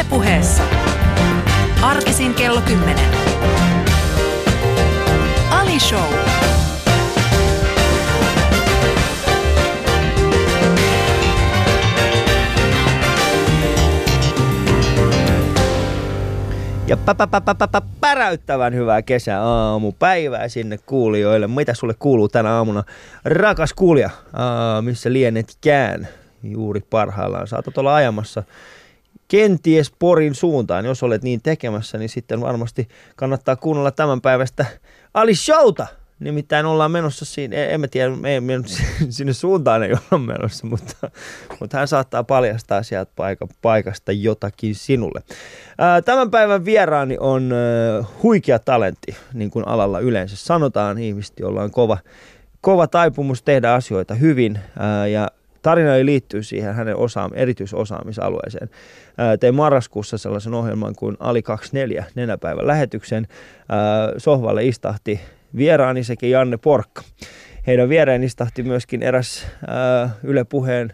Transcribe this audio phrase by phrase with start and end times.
[0.00, 0.62] Ylepuheessa.
[1.82, 3.04] Arkisin kello 10.
[5.50, 6.00] Ali Show.
[16.86, 21.46] Ja pä, pä, pä, pä, pä, pä, päräyttävän hyvää kesäaamupäivää sinne kuulijoille.
[21.46, 22.84] Mitä sulle kuuluu tänä aamuna?
[23.24, 26.08] Rakas kuulija, aa, missä lienetkään
[26.42, 27.46] juuri parhaillaan.
[27.46, 28.42] Saatat olla ajamassa
[29.30, 30.84] kenties Porin suuntaan.
[30.84, 34.66] Jos olet niin tekemässä, niin sitten varmasti kannattaa kuunnella tämän päivästä
[35.14, 35.86] Ali Showta.
[36.20, 38.70] Nimittäin ollaan menossa siinä, en, en mä tiedä, me ei mennyt
[39.08, 41.10] sinne suuntaan ei olla menossa, mutta,
[41.60, 45.22] mutta hän saattaa paljastaa sieltä paika, paikasta jotakin sinulle.
[46.04, 47.54] Tämän päivän vieraani on
[48.22, 51.98] huikea talentti, niin kuin alalla yleensä sanotaan, ihmiset, joilla on kova,
[52.60, 54.58] kova taipumus tehdä asioita hyvin
[55.12, 55.28] ja
[55.62, 58.70] tarina ei liittyy siihen hänen osaam, erityisosaamisalueeseen.
[59.40, 63.28] Tein marraskuussa sellaisen ohjelman kuin Ali 24 nenäpäivän lähetyksen.
[64.18, 65.20] Sohvalle istahti
[65.56, 67.02] vieraani sekä Janne Porkka.
[67.66, 69.46] Heidän viereen istahti myöskin eräs
[70.24, 70.92] Yle Puheen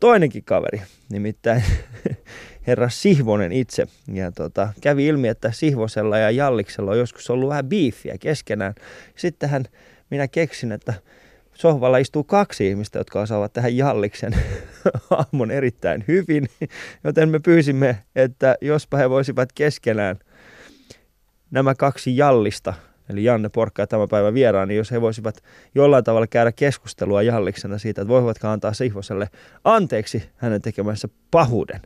[0.00, 1.62] toinenkin kaveri, nimittäin
[2.66, 3.86] herra Sihvonen itse.
[4.12, 8.74] Ja tota, kävi ilmi, että Sihvosella ja Jalliksella on joskus ollut vähän biifiä keskenään.
[9.16, 9.64] Sittenhän
[10.10, 10.94] minä keksin, että
[11.54, 14.34] sohvalla istuu kaksi ihmistä, jotka osaavat tähän Jalliksen
[15.10, 16.48] hahmon erittäin hyvin,
[17.04, 20.16] joten me pyysimme, että jospa he voisivat keskenään
[21.50, 22.74] nämä kaksi Jallista,
[23.10, 25.42] eli Janne Porkka ja tämän päivän vieraan, niin jos he voisivat
[25.74, 29.28] jollain tavalla käydä keskustelua Jalliksena siitä, että voivatko antaa Sihvoselle
[29.64, 31.80] anteeksi hänen tekemänsä pahuuden.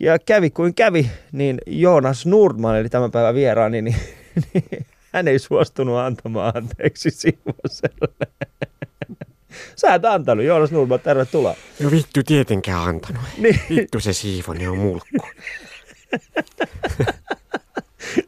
[0.00, 3.96] Ja kävi kuin kävi, niin Joonas Nordman, eli tämän päivän vieraani, niin,
[4.54, 8.26] niin hän ei suostunut antamaan anteeksi Sihvoselle.
[9.76, 11.54] Sä et antanut, Joonas Nordman, tervetuloa.
[11.82, 13.22] No vittu tietenkään antanut.
[13.38, 13.60] Niin.
[13.70, 15.26] Vittu se siivonen on mulkku.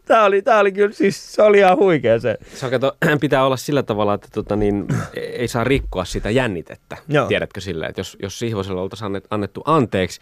[0.05, 2.39] Tää oli, tää oli kyllä, siis se oli ihan huikea se.
[2.55, 6.97] Se kato, pitää olla sillä tavalla, että tota, niin, ei saa rikkoa sitä jännitettä.
[7.09, 7.27] Joo.
[7.27, 10.21] Tiedätkö sillä, että jos, jos Sihvoselle oltaisiin annet- annettu anteeksi,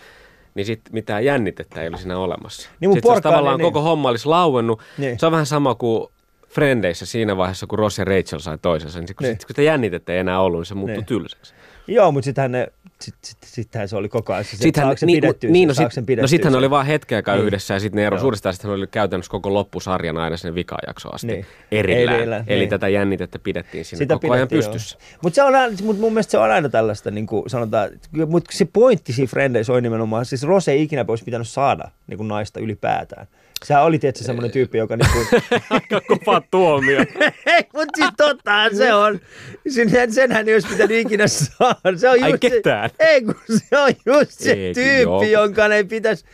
[0.55, 2.71] niin sit mitään jännitettä ei olisi siinä olemassa.
[2.81, 5.19] Niin, Sitten Porkka- tavallaan niin, koko homma olisi lauennut, Niin.
[5.19, 6.09] se on vähän sama kuin
[6.51, 8.99] Frendeissä siinä vaiheessa, kun Ross ja Rachel sai toisensa.
[8.99, 9.33] Niin kun, Niin.
[9.35, 11.07] sit, kun sitä jännitettä ei enää ollut, niin se muuttui Niin.
[11.07, 11.55] tylsäksi.
[11.87, 12.67] Joo, mutta sittenhän ne,
[13.01, 15.75] sit, sit, sittenhän se oli koko ajan se, Sittenhän, saako se niin, pidettyä niin, no,
[15.75, 17.47] sit, sen no pidettyä sittenhän oli vaan hetken aikaa Niin.
[17.47, 21.27] yhdessä ja sitten ne ero suurista sitten oli käytännössä koko loppusarjan aina sinne vikajaksoon asti
[21.27, 21.47] Niin.
[21.73, 22.17] erillään.
[22.17, 22.71] Erillään, Eli niin.
[22.71, 24.99] tätä jännitettä pidettiin siinä Sitä koko ajan pidettiin, pystyssä.
[25.23, 27.91] Mutta se on aina, mut mun mielestä se on aina tällaista, niin kuin sanotaan,
[28.27, 32.17] mutta se pointti siinä Frendeissä on nimenomaan, siis Rose ei ikinä olisi pitänyt saada niin
[32.19, 33.27] kuin naista ylipäätään.
[33.65, 36.99] Sehän oli tietysti semmoinen tyyppi, joka niin kuin, Aika kova tuomio.
[37.47, 39.21] Ei, mutta siis tottahan se on.
[39.69, 41.97] Sen, senhän ei olisi pitänyt ikinä saada.
[41.99, 42.91] Se on Ai just se, ketään?
[42.99, 43.35] ei, kun
[43.69, 45.43] se on just se Eikö tyyppi, joo?
[45.43, 46.25] jonka ei pitäisi...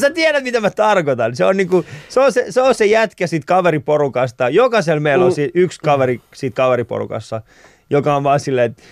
[0.00, 1.36] Sä tiedät, mitä mä tarkoitan.
[1.36, 4.48] Se on, niinku, se on, se, se, on se jätkä siitä kaveriporukasta.
[4.48, 5.34] Jokaisella meillä on Mm.
[5.34, 7.42] si, yksi kaveri siitä kaveriporukassa,
[7.90, 8.82] joka on vaan silleen, että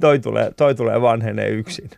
[0.00, 1.90] toi tulee, toi tulee vanhenee yksin.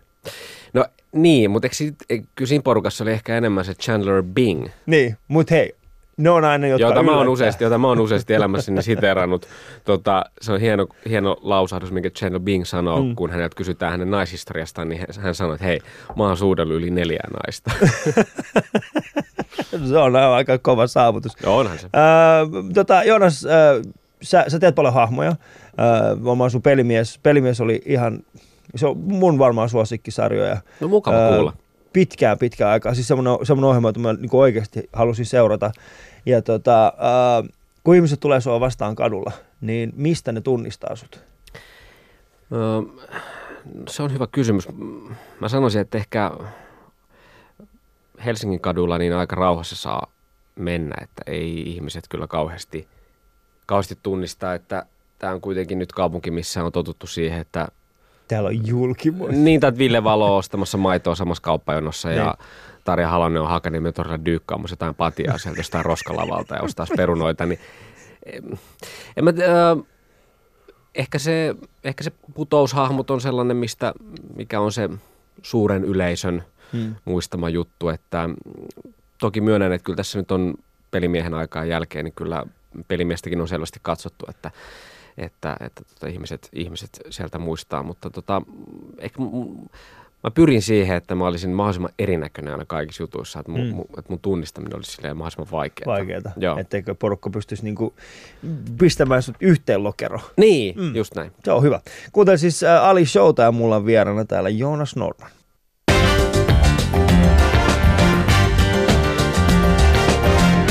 [0.73, 5.17] No niin, mutta eikö e, kyllä siinä porukassa oli ehkä enemmän se Chandler Bing, Niin,
[5.29, 5.75] mutta hei,
[6.17, 9.47] ne on aina, jotka jota mä, oon useasti, jota mä oon useasti elämässäni siterannut.
[9.85, 13.15] Tota, se on hieno, hieno lausahdus, minkä Chandler Bing sanoo, mm.
[13.15, 15.81] kun häneltä kysytään hänen naishistoriastaan, niin hän- sanoo, että hei,
[16.17, 17.71] mä oon suudellut yli neljää naista.
[19.89, 21.33] Se on aika kova saavutus.
[21.43, 21.89] Joo, onhan se.
[21.97, 23.83] Öö, tota, Joonas, öö,
[24.23, 25.37] sä, sä teet paljon hahmoja.
[25.81, 28.21] Öö, varmaan sun pelimies, pelimies oli ihan,
[28.77, 30.57] se on mun varmaan suosikkisarjoja.
[30.81, 31.53] No mukava Öö, kuulla.
[31.93, 32.95] Pitkään, pitkään aikaa.
[32.95, 35.73] Siis semmoinen, semmoinen ohjelma, jota mä niin oikeasti halusin seurata.
[36.27, 37.49] Ja tota, öö,
[37.85, 41.21] kun ihmiset tulee sua vastaan kadulla, niin mistä ne tunnistaa sut?
[42.53, 42.83] Öö,
[43.89, 44.69] se on hyvä kysymys.
[45.41, 46.31] Mä sanoisin, että ehkä
[48.25, 50.13] Helsingin kadulla niin aika rauhassa saa
[50.57, 52.89] mennä, että ei ihmiset kyllä kauheasti,
[53.67, 54.87] kauheasti tunnista, että
[55.19, 57.69] tämä on kuitenkin nyt kaupunki, missä on totuttu siihen, että
[58.29, 59.27] Täällä on julkimo.
[59.29, 62.49] niin, tai Ville Valo on ostamassa maitoa samassa kauppajonossa ja Niin.
[62.85, 67.59] Tarja Halonen on Hakaniemen torilla dyykkaamassa jotain patiaa sieltä jostain roskalavalta ja ostaa perunoita, niin
[69.17, 69.83] en mä, ö,
[70.95, 71.55] ehkä, se,
[71.85, 73.93] ehkä se putoushahmot on sellainen, mistä,
[74.37, 74.91] mikä on se
[75.43, 76.43] suuren yleisön
[76.73, 76.95] Hmm.
[77.05, 78.29] muistama juttu, että
[79.19, 80.55] toki myönnän, että kyllä tässä nyt on
[80.91, 82.45] pelimiehen aikaa jälkeen, niin kyllä
[82.89, 84.51] pelimiestäkin on selvästi katsottu, että,
[85.19, 87.83] että, että tota, ihmiset, ihmiset sieltä muistaa.
[87.83, 88.43] Mutta tota,
[88.99, 89.23] ehkä
[90.25, 93.75] mä pyrin siihen, että mä olisin mahdollisimman erinäköinen aina kaikissa jutuissa, että mun, mm.
[93.75, 95.87] mun, että mun tunnistaminen olisi mahdollisimman vaikeaa.
[95.87, 96.59] Vaikeaa, Joo.
[96.59, 97.95] etteikö porukka pystyisi niinku
[98.79, 100.21] pistämään sut yhteen lokero.
[100.37, 100.97] Niin, mm.
[100.97, 101.33] just näin.
[101.45, 101.81] Se on hyvä.
[102.13, 105.31] Kuten siis Ali Showta ja mulla on vieraana täällä Jonas Norman.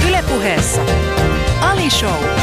[0.08, 0.82] Ylepuheessa
[1.62, 2.43] Ali Show.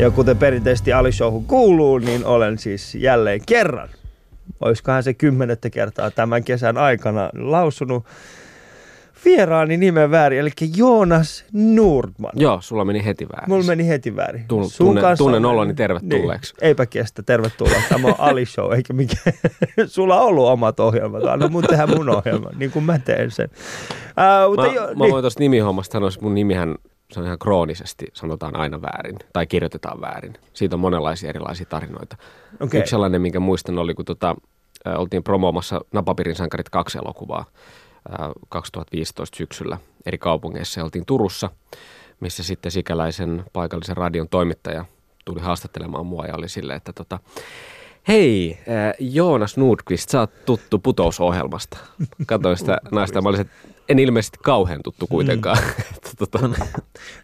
[0.00, 3.88] Ja kuten perinteisesti Ali Showhun kuuluu, niin olen siis jälleen kerran,
[4.60, 8.04] olisikohan se kymmenettä kertaa tämän kesän aikana lausunut
[9.24, 12.30] vieraani nimen väärin, eli Joonas Nordman.
[12.34, 13.48] Joo, sulla meni heti väärin.
[13.50, 14.40] Mulla meni heti väärin.
[14.48, 16.54] Tun- Sun tunne- kanssa tunnen on- oloni tervetulleeksi.
[16.54, 17.74] Niin, eipä kestä, tervetuloa.
[17.88, 19.36] Tämä on Ali Show, eikä mikään.
[19.86, 23.48] Sulla on ollut omat ohjelmat, anna mun tehdä mun ohjelman, niin kuin mä teen sen.
[24.48, 25.12] Mutta Mä, jo, mä niin.
[25.12, 26.74] voin tuosta nimihommasta sanoa, että mun nimihän
[27.12, 30.34] se on ihan kroonisesti, sanotaan aina väärin, tai kirjoitetaan väärin.
[30.52, 32.16] Siitä on monenlaisia erilaisia tarinoita.
[32.60, 32.80] Okay.
[32.80, 34.36] Yksi sellainen, minkä muistan, oli kun tota,
[34.86, 37.44] ä, oltiin promoomassa Napapirin sankarit kaksi elokuvaa
[38.12, 38.12] ä,
[38.48, 40.80] 2015 syksyllä eri kaupungeissa.
[40.80, 41.50] Ja oltiin Turussa,
[42.20, 44.84] missä sitten sikäläisen paikallisen radion toimittaja
[45.24, 47.18] tuli haastattelemaan mua ja oli silleen, että tota,
[48.08, 48.58] Hei,
[49.00, 51.78] Joonas Nordqvist, sä oot tuttu putousohjelmasta.
[52.26, 55.58] Katoin sitä naista ja mä olisin, että en ilmeisesti kauhean tuttu kuitenkaan.
[55.96, 56.38] Että tota,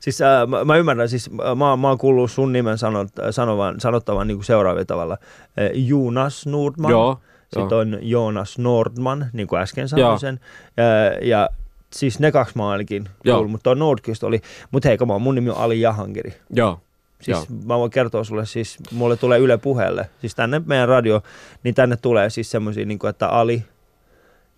[0.01, 3.81] Siis äh, mä, mä, ymmärrän, siis äh, mä, mä oon kuullut sun nimen sanot, sanovan,
[3.81, 5.19] sanottavan niin kuin seuraavilla tavalla.
[5.23, 6.91] Äh, Jonas Nordman.
[6.91, 7.79] Joo, Sitten joo.
[7.81, 10.19] on Jonas Nordman, niin kuin äsken sanoin Joo.
[10.19, 10.41] sen.
[10.67, 11.51] Äh, ja
[11.93, 14.41] siis ne kaksi mä ainakin kuullut, mutta Nordqvist oli.
[14.71, 16.35] Mutta hei, on, mun nimi on Ali Jahangiri.
[16.51, 16.81] Joo,
[17.21, 17.59] Siis Joo.
[17.67, 21.23] mä voin kertoa sulle, siis mulle tulee Yle puheelle, siis tänne meidän radio,
[21.63, 23.65] niin tänne tulee siis semmoisia, niin kuin, että Ali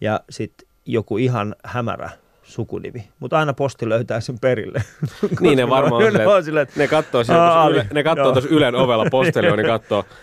[0.00, 2.10] ja sitten joku ihan hämärä
[2.42, 3.08] sukunimi.
[3.20, 4.82] Mutta aina posti löytää sen perille.
[5.40, 6.88] Niin ne varmaan on ne on silleen, että ne
[7.38, 8.32] Aa, yle, ne kattoo Joo.
[8.32, 9.66] tuossa Ylen ovella postelioon, niin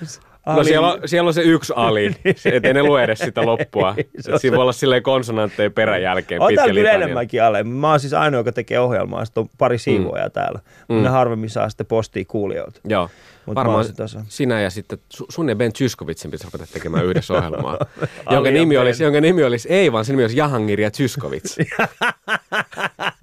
[0.45, 0.56] kattoo.
[0.56, 2.06] No siellä on, siellä on se yksi Ali,
[2.53, 3.94] ettei ne lue edes sitä loppua.
[3.94, 7.63] Niin, Et siinä voi olla silleen konsonantteja peräjälkeen on pitkä täällä kyllä enemmänkin Ale.
[7.63, 10.59] Mä oon siis ainoa, joka tekee ohjelmaa, sitten on pari siivoja täällä.
[10.89, 10.95] Mm.
[10.95, 11.03] Mm.
[11.03, 12.80] Ne harvemmin saa sitten postia kuulijoilta.
[12.88, 13.09] Joo.
[13.45, 13.86] Mut Varmaan
[14.27, 17.77] sinä ja sitten su- sun ja Ben Tyskovitsin pitäisi ruveta tekemään yhdessä ohjelmaa,
[18.31, 21.57] jonka, nimi olisi, jonka nimi olisi, ei vaan sen nimi olisi Jahangir ja Tyskovits.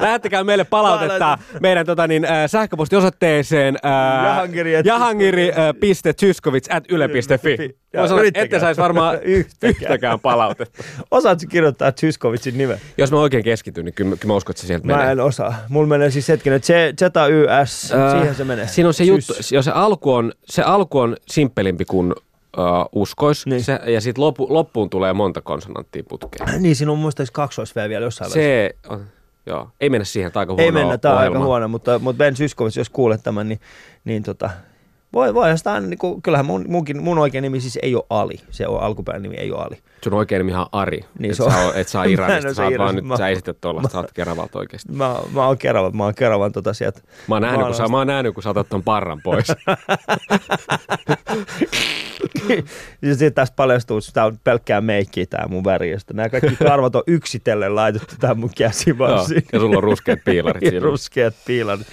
[0.00, 7.76] Lähettäkää meille palautetta meidän tota, niin, äh, sähköpostiosoitteeseen äh, Jahangiri ja jahangiri.tyskovits at yle.fi.
[7.96, 9.70] Voi sanoa, ette saisi varmaan Yhtäkään.
[9.82, 10.82] yhtäkään palautetta.
[11.10, 12.78] Osaatko kirjoittaa Tyskovitsin nimen?
[12.98, 15.12] Jos mä oikein keskityn, niin kyllä, kyllä mä uskon, että se sieltä Mä menee.
[15.12, 15.54] en osaa.
[15.68, 18.66] Mulla menee siis hetkinen, ZYS, Äh, siihen se menee.
[18.68, 22.14] Siinä on se juttu, jo se alku on, se alku on simppelimpi kuin uh,
[23.02, 23.64] uskois, Niin.
[23.64, 26.62] se, ja sitten loppu, loppuun tulee monta konsonanttia putkeen.
[26.62, 28.40] Niin, siinä on muistaakseni kaksois vielä jossain välissä.
[28.40, 29.04] Se on,
[29.50, 31.98] joo, ei mennä siihen, tämä on aika Ei huono mennä, tämä on aika huono, mutta,
[31.98, 33.60] mutta Ben Syskovits, jos kuulet tämän, niin,
[34.04, 34.50] niin tota,
[35.12, 38.40] voi, voi sitä niin kuin, kyllähän mun, munkin, mun oikein nimi siis ei ole Ali,
[38.50, 39.78] se on alkuperäinen nimi ei ole Ali.
[40.04, 41.52] Sun oikein nimi on Ari, Niin et, se on.
[41.52, 44.92] sä, et saa Iranista, sä, vaan nyt, Mä- sä esität tuolla, sä oot Keravalta oikeasti.
[44.92, 47.00] Mä, mä oon Keravan, mä oon Keravan tota sieltä.
[47.28, 49.46] Mä oon nähnyt, kun sä, mä oon nähnyt, kun sä otat ton parran pois.
[53.02, 55.96] Ja sitten tästä paljastuu, että tämä on pelkkää meikkiä tämä mun väri.
[56.12, 59.44] Nämä kaikki karvat on yksitellen laitettu tähän mun joo, käsivarsiin.
[59.52, 61.86] ja sulla on ruskeat piilarit Ja ruskeat piilarit.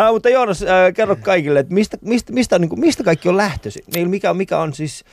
[0.00, 3.36] Äh, mutta Joonas, äh, kerro kaikille, että mistä, mistä, mistä, niin kuin, mistä kaikki on
[3.36, 3.84] lähtöisin?
[3.94, 5.04] Niin mikä, mikä on siis,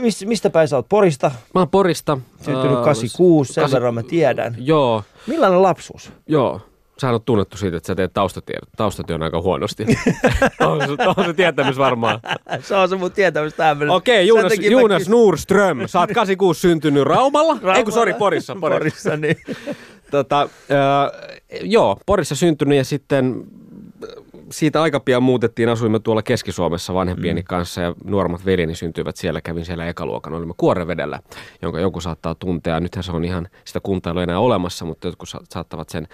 [0.00, 0.88] mistä, mistä päin sä oot?
[0.88, 1.30] Porista?
[1.54, 2.18] Mä oon Porista.
[2.44, 4.54] Syntynyt Äh, 86, sen verran mä tiedän.
[4.58, 6.12] Joo, Millainen lapsuus?
[6.28, 6.60] joo.
[7.00, 9.86] Sähän on tunnettu siitä, että sä teet taustatiedot, taustatyön aika huonosti.
[10.58, 12.20] Tuohon se, tuohon se tietämys varmaan.
[12.62, 13.94] Se on se mun tietämys tämmöinen.
[13.94, 17.74] Okei, Jonas, Jonas Nordström, sä oot 86 syntynyt Raumalla?
[17.76, 18.56] Ei kun sori, Porissa.
[18.60, 18.78] Porissa.
[18.78, 19.36] Porissa, niin.
[20.10, 20.48] Tota, äh,
[21.62, 23.44] joo, Porissa syntynyt ja sitten
[24.50, 27.46] siitä aika pian muutettiin, asuimme tuolla Keski-Suomessa vanhempieni mm.
[27.46, 31.20] kanssa ja nuoremmat veljeni syntyivät siellä, kävin siellä ekaluokan, olimme Kuorevedellä,
[31.62, 32.80] jonka joku saattaa tuntea.
[32.80, 36.08] Nythän se on ihan, sitä kuntaa ei ole enää olemassa, mutta jotkut sa- saattavat sen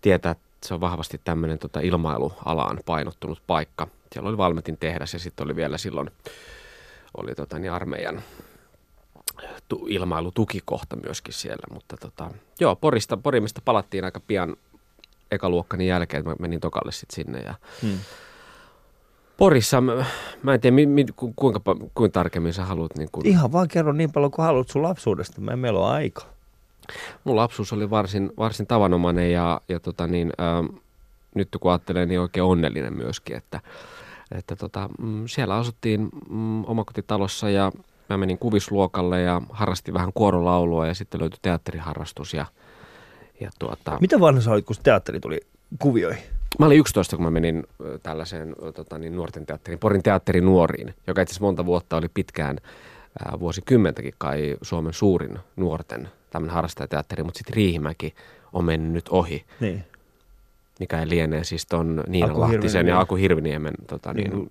[0.00, 3.86] tietää, että se on vahvasti tämmöinen tota, ilmailualaan painottunut paikka.
[4.12, 6.10] Siellä oli Valmetin tehdas ja sitten oli vielä silloin
[7.16, 8.22] oli tota, niin armeijan
[9.68, 12.30] tu- ilmailutukikohta myöskin siellä, mutta tota,
[12.60, 14.56] joo, Porista, Porimista palattiin aika pian
[15.30, 17.98] ekaluokkani jälkeen, mä menin tokalle sitten sinne ja Hmm.
[19.36, 20.04] Porissa, mä,
[20.42, 21.60] mä en tiedä mi, mi, ku- kuinka,
[21.94, 25.40] kuinka tarkemmin sä haluat, niin kun, Ihan vaan kerro niin paljon kuin haluat sun lapsuudesta.
[25.40, 26.22] Mä meillä on aika.
[27.24, 30.76] mun lapsuus oli varsin, varsin tavanomainen ja, ja tota niin, ähm,
[31.34, 33.60] nyt kun ajattelee, niin oikein onnellinen myöskin, että,
[34.32, 37.72] että tota, mm, siellä asuttiin mm, omakotitalossa ja
[38.08, 42.46] mä menin kuvisluokalle ja harrastin vähän kuorolaulua ja sitten löytyi teatteriharrastus ja,
[43.40, 45.40] ja tuota, Mitä vanha sä olit, kun teatteri tuli
[45.78, 46.22] kuvioihin?
[46.58, 47.64] Mä olin 11, kun mä menin
[48.02, 52.58] tällaiseen tota, niin, nuorten teatteriin, Porin teatteri nuoriin, joka itse asiassa monta vuotta oli pitkään,
[53.24, 58.14] ää, vuosikymmentäkin kai Suomen suurin nuorten tämmöinen harrastajateatteri, mutta sitten Riihimäki
[58.52, 59.84] on mennyt nyt ohi, Niin.
[60.80, 64.48] Mikä ei lienee siis ton Niina Aku Lahtisen ja Aku Hirviniemen tota, niin, Niin.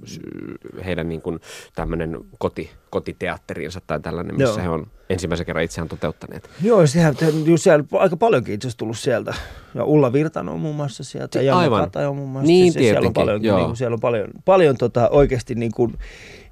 [0.85, 1.39] heidän niin kuin,
[1.75, 4.63] tämmöinen koti, kotiteatteriinsa tai tällainen, missä Joo.
[4.63, 6.49] he on ensimmäisen kerran itseään toteuttaneet.
[6.63, 9.33] Joo, sehän ju- siellä aika paljonkin itse asiassa tullut sieltä.
[9.75, 11.41] Ja Ulla Virtanen on muun muassa sieltä.
[11.41, 11.81] Ja aivan.
[11.81, 12.47] Kataja on muun muassa.
[12.47, 13.57] Niin, se, siellä on paljon, joo.
[13.57, 15.93] niin kuin, siellä on paljon, paljon tota, oikeasti niin kuin,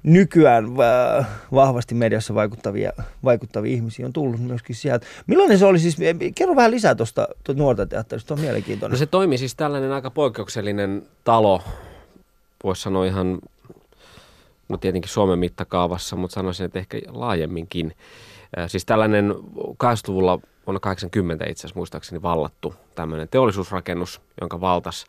[0.02, 2.92] nykyään äh, vahvasti mediassa vaikuttavia,
[3.24, 5.06] vaikuttavia ihmisiä on tullut myöskin sieltä.
[5.26, 5.96] Millainen se oli siis,
[6.34, 8.92] kerro vähän lisää tuosta nuorten teatterista, on mielenkiintoinen.
[8.92, 11.62] No se toimi siis tällainen aika poikkeuksellinen talo,
[12.64, 13.38] voisi sanoa ihan,
[14.68, 17.96] no tietenkin Suomen mittakaavassa, mutta sanoisin, että ehkä laajemminkin.
[18.58, 19.34] Äh, Siis tällainen
[19.84, 25.06] 80-luvulla vuonna 80 itse asiassa muistaakseni vallattu tämmöinen teollisuusrakennus, jonka valtas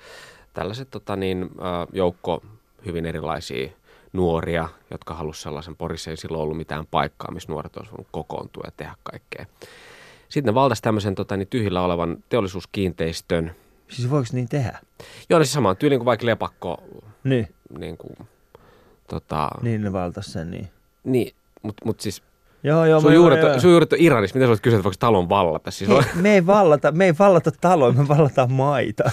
[0.54, 2.44] tällaiset tota niin, äh, joukko
[2.86, 3.70] hyvin erilaisia
[4.14, 8.64] nuoria, jotka halusivat sellaisen, Porissa ei silloin ollut mitään paikkaa, missä nuoret olisivat voinut kokoontua
[8.66, 9.46] ja tehdä kaikkea.
[10.30, 13.56] Sitten ne valtasi tämmöisen tota, niin, tyhjillä olevan teollisuuskiinteistön,
[13.90, 14.80] Siis voiko niin tehdä?
[15.30, 16.84] Joo, siis samaan tyyliin kuin vaikka lepakko,
[17.24, 17.48] Niin,
[17.80, 18.28] niin kuin,
[19.08, 20.68] tota, niin ne valtas sen niin.
[21.04, 22.24] niin, mutta mut siis
[22.64, 23.02] Joo, joo.
[23.02, 25.72] sun juuret, joo, on- sun juuret on Iranissa, mitä sä olet kysynyt, voiko talon vallata?
[25.72, 29.04] Siis on, me ei vallata, me ei vallata taloja, me vallataan maita.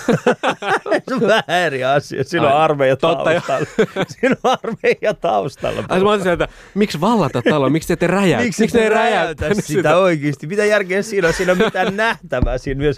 [1.09, 2.25] se on vähän eri asia.
[2.25, 3.67] Siinä on armeija totta taustalla.
[4.21, 5.85] Siinä on armeija taustalla.
[5.89, 8.45] Ai, mä ajattelin, että miksi vallata taloa, miksi te ette räjäytä?
[8.45, 10.47] Miksi te räjäytä sitä, oikeasti?
[10.47, 11.35] Mitä järkeä siinä on?
[11.35, 12.97] Siinä on mitään nähtävää siinä myös.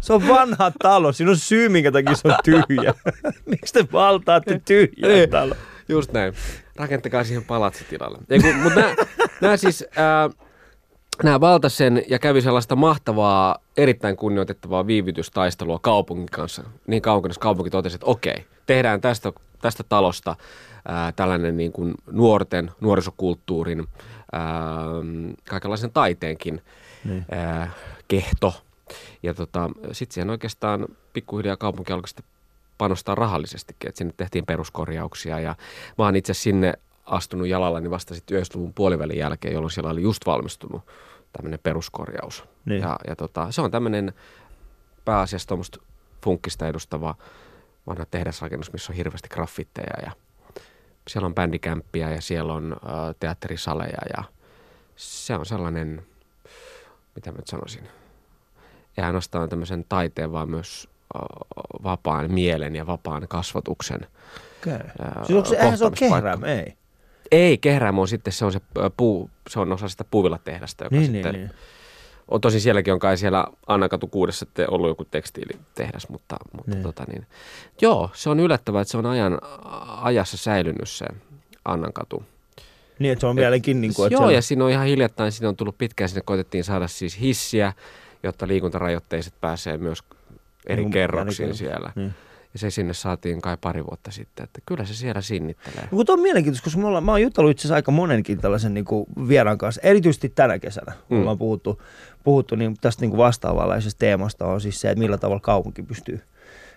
[0.00, 1.12] Se on vanha talo.
[1.12, 2.94] Siinä on syy, minkä takia se on tyhjä.
[3.46, 5.30] Miksi te valtaatte tyhjää Niin.
[5.30, 5.54] talo?
[5.88, 6.32] Just näin.
[6.78, 8.18] Rakentakaa siihen palatsitilalle.
[8.62, 8.94] Mutta nämä,
[9.40, 9.84] nämä siis,
[11.22, 16.62] nämä valtas sen ja kävi sellaista mahtavaa, erittäin kunnioitettavaa viivytystaistelua kaupungin kanssa.
[16.86, 20.36] Niin kunnes kaupunki totesi, että okei, tehdään tästä, tästä talosta
[20.88, 23.86] ää, tällainen niin kuin nuorten, nuorisokulttuurin,
[24.32, 24.42] ää,
[25.48, 26.62] kaikenlaisen taiteenkin
[27.04, 27.24] Niin.
[27.30, 27.70] ää,
[28.08, 28.54] kehto.
[29.22, 32.24] Ja tota, sitten siihen oikeastaan pikkuhiljaa kaupunki alkoi sitten
[32.78, 35.54] panostaa rahallisestikin, että sinne tehtiin peruskorjauksia ja
[35.98, 36.74] mä oon itse sinne
[37.06, 40.82] astunut jalallani vasta sitten 90-luvun puolivälin jälkeen, jolloin siellä oli just valmistunut
[41.32, 42.44] tämmöinen peruskorjaus.
[42.64, 42.82] Niin.
[42.82, 44.12] Ja, ja tota, se on tämmöinen
[45.04, 45.80] pääasiassa tuommoista
[46.24, 47.14] funkkista edustava
[47.86, 50.12] vanha tehdasrakennus, missä on hirveästi graffitteja ja
[51.08, 54.24] siellä on bändikämppiä ja siellä on äh, teatterisaleja ja
[54.96, 56.06] se on sellainen,
[57.14, 57.88] mitä mä nyt sanoisin,
[58.98, 64.00] ei ainoastaan tämmöisen taiteen, vaan myös äh, vapaan mielen ja vapaan kasvatuksen.
[64.62, 64.72] Okay.
[65.02, 66.30] Ää, Siis onko se, eihän se ole kohtaamispaikka.
[66.38, 66.46] kehräämä?
[66.46, 66.74] Ei.
[67.32, 68.60] Ei, Kehrämo on sitten, se on se
[68.96, 71.50] puu, se on osa sitä puuvillatehdasta, joka Niin, niin, sitten, niin.
[72.28, 76.82] on tosin sielläkin on kai siellä Annakatu kuudessa sitten ollut joku tekstiilitehdas, mutta, mutta Niin.
[76.82, 77.26] tota niin,
[77.80, 79.38] joo, se on yllättävää, että se on ajan,
[80.02, 81.06] ajassa säilynyt se
[81.64, 82.22] Annankatu.
[82.98, 85.32] Niin, että se on vieläkin niin kuin, että Joo, siellä- ja siinä on ihan hiljattain,
[85.32, 87.72] siinä on tullut pitkään, sinne koitettiin saada siis hissiä,
[88.22, 89.98] jotta liikuntarajoitteiset pääsee myös
[90.66, 91.92] eri Niin, kerroksiin siellä.
[91.96, 92.14] Niin.
[92.52, 95.82] Ja se sinne saatiin kai pari vuotta sitten, että kyllä se siellä sinnittelee.
[95.82, 98.74] No, Mutta on mielenkiintoista, koska me ollaan, mä oon jutellut itse asiassa aika monenkin tällaisen
[98.74, 100.92] niin kuin vieraan kanssa, erityisesti tänä kesänä.
[100.92, 101.14] Mm.
[101.16, 101.20] Mm.
[101.20, 101.82] Ollaan puhuttu,
[102.24, 106.20] puhuttu niin tästä niin kuin vastaavanlaisesta teemasta on siis se, että millä tavalla kaupunki pystyy,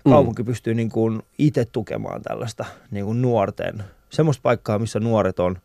[0.06, 0.12] Mm.
[0.12, 5.58] kaupunki pystyy niin kuin itse tukemaan tällaista niin kuin nuorten, semmoista paikkaa, missä nuoret on,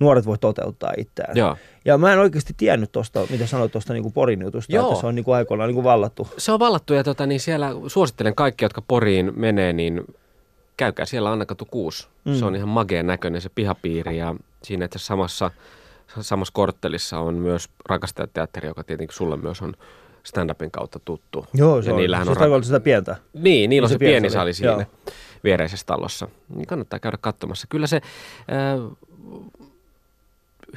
[0.00, 1.36] nuoret voi toteuttaa itseään.
[1.36, 1.56] Joo.
[1.84, 4.88] Ja mä en oikeasti tiennyt tuosta, mitä sanoit tuosta niin Porin jutusta, Joo.
[4.88, 6.28] että se on niin kuin aikoinaan niin kuin vallattu.
[6.36, 10.04] Se on vallattu ja tota, niin siellä suosittelen kaikki, jotka Poriin menee, niin
[10.76, 12.08] käykää siellä Annakatu 6.
[12.24, 12.34] Mm.
[12.34, 15.50] Se on ihan mageen näköinen se pihapiiri ja siinä itse asiassa samassa,
[16.20, 19.74] samassa korttelissa on myös rakastajateatteri, joka tietenkin sulle myös on
[20.24, 21.46] stand-upin kautta tuttu.
[21.54, 23.16] Joo, se ja on, niillähän se on, tarkoittaa sitä pientä.
[23.32, 24.84] Niin, niillä on se se, pieni sali siinä joo.
[25.44, 26.28] viereisessä talossa.
[26.54, 27.66] Niin kannattaa käydä katsomassa.
[27.70, 28.96] Kyllä se äh,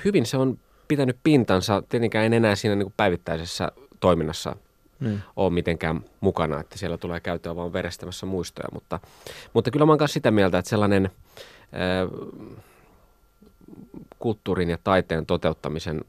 [0.05, 1.83] hyvin se on pitänyt pintansa.
[1.89, 4.55] Tietenkään en enää siinä niin kuin päivittäisessä toiminnassa
[4.99, 5.23] Niin.
[5.35, 8.99] ole mitenkään mukana, että siellä tulee käytyä vaan verestämässä muistoja, mutta,
[9.53, 12.41] mutta kyllä mä oon sitä mieltä, että sellainen äh,
[14.19, 16.01] kulttuurin ja taiteen toteuttamisen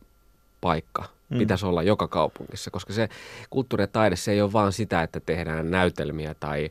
[0.61, 1.37] paikka Mm.
[1.37, 1.39] mm.
[1.39, 3.09] pitäisi olla joka kaupungissa, koska se
[3.51, 6.71] kulttuuri ja taide, se ei ole vaan sitä, että tehdään näytelmiä tai,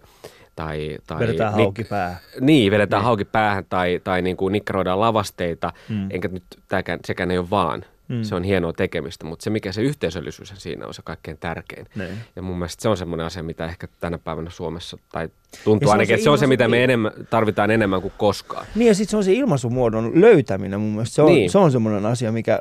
[0.66, 2.20] tai, tai Vedetään nik- hauki pää.
[2.42, 3.06] Niin, vedetään Niin.
[3.06, 6.08] hauki päähän tai, tai niin kuin nikkaroidaan lavasteita, Mm.
[6.12, 7.86] enkä nyt tämäkään, sekään ei ole vaan.
[8.08, 8.24] Mm.
[8.24, 11.88] Se on hienoa tekemistä, mutta se mikä se yhteisöllisyys siinä on se kaikkein tärkein.
[11.96, 12.10] Niin.
[12.36, 15.30] Ja mun mielestä se on semmoinen asia, mitä ehkä tänä päivänä Suomessa, tai
[15.64, 18.66] tuntuu se ainakin, se että se on se, mitä me enemmän, tarvitaan enemmän kuin koskaan.
[18.76, 21.16] Niin ja sitten se on se ilmaisumuodon löytäminen mun mielestä.
[21.16, 21.50] Se on, Niin.
[21.50, 22.60] se on semmoinen asia, mikä,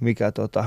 [0.00, 0.64] mikä tota,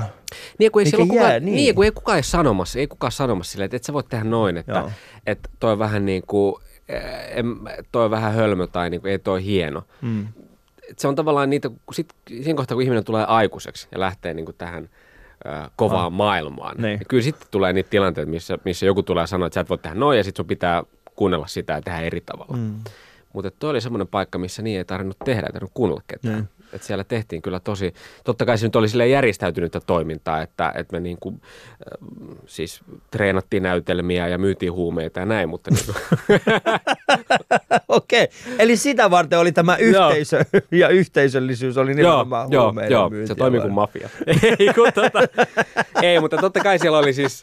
[0.58, 1.54] Niin, kun ei, Mikä ole jää, kukaan, niin.
[1.56, 1.74] niin.
[1.74, 4.56] kun ei kukaan ei sanomassa, ei kukaan sanomassa silleen, että et sä voit tehdä noin,
[4.56, 4.90] että, Joo.
[5.26, 6.54] että toi on vähän niin kuin,
[6.88, 7.02] eh,
[7.38, 7.56] em,
[7.92, 9.82] toi on vähän hölmö tai niin kuin, ei toi hieno.
[10.02, 10.26] mm,
[10.90, 14.34] Et se on tavallaan niitä, kun sit, siinä kohtaa kun ihminen tulee aikuiseksi ja lähtee
[14.34, 14.88] niin kuin tähän
[15.46, 16.12] ö, kovaan Ah.
[16.12, 16.82] maailmaan, Niin.
[16.82, 17.00] niin.
[17.08, 19.94] kyllä sitten tulee niitä tilanteita, missä, missä joku tulee sanoa, että sä et voi tehdä
[19.96, 20.82] noin ja sitten sun pitää
[21.16, 22.56] kuunnella sitä ja tehdä eri tavalla.
[22.56, 22.74] mm,
[23.32, 26.34] Mutta toi oli semmoinen paikka, missä niin ei tarvinnut tehdä, ei tarvinnut kuunnella ketään.
[26.34, 26.48] Niin.
[26.72, 30.96] Että siellä tehtiin kyllä tosi, totta kai se nyt oli sille järjestäytynyttä toimintaa, että, että
[30.96, 35.94] me niin kuin, äh, siis treenattiin näytelmiä ja myytiin huumeita ja näin, mutta niin
[37.88, 43.26] Okei, eli sitä varten oli tämä yhteisö ja yhteisöllisyys oli nimenomaan joo, huumeiden joo, myyntiä
[43.26, 43.66] se toimii vai?
[43.66, 44.08] kuin mafia.
[44.58, 45.20] ei, kun, tota,
[46.02, 47.42] ei, mutta totta kai siellä oli siis...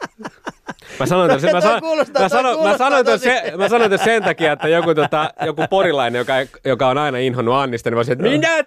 [1.00, 1.82] Mä sanoin, että, mä, san,
[2.20, 5.34] mä, sanon, mä, sanoin, että tosi- se, mä sanoin että sen takia, että joku, tota,
[5.46, 6.34] joku porilainen, joka,
[6.66, 8.64] joka on aina inhonnut Annista, niin mä että minä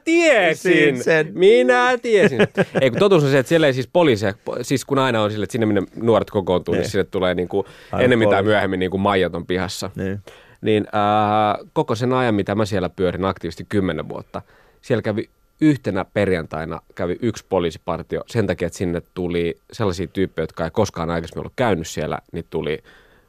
[0.54, 1.30] tiesin, sen.
[1.34, 2.40] minä tiesin.
[2.80, 5.44] Ei, kun totuus on se, että siellä ei siis poliiseja, siis kun aina on sille,
[5.44, 6.90] että sinne minne nuoret kokoontuu, niin, Niin.
[6.90, 8.48] sinne tulee niin kuin, Aina ennemmin tai poliisi.
[8.50, 10.20] myöhemmin niin kuin maijat on pihassa Niin.
[10.60, 14.42] niin ää, koko sen ajan, mitä mä siellä pyörin aktiivisesti kymmenen vuotta,
[14.82, 15.28] siellä kävi
[15.60, 21.10] yhtenä perjantaina kävi yksi poliisipartio sen takia, että sinne tuli sellaisia tyyppejä, jotka ei koskaan
[21.10, 22.78] aikaisemmin ollut käynyt siellä, niin tuli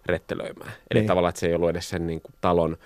[0.05, 0.69] rettelöimään.
[0.69, 1.01] Eli Niin.
[1.01, 1.07] niin.
[1.07, 2.77] tavallaan, että se ei ollut edes sen niin kuin, talon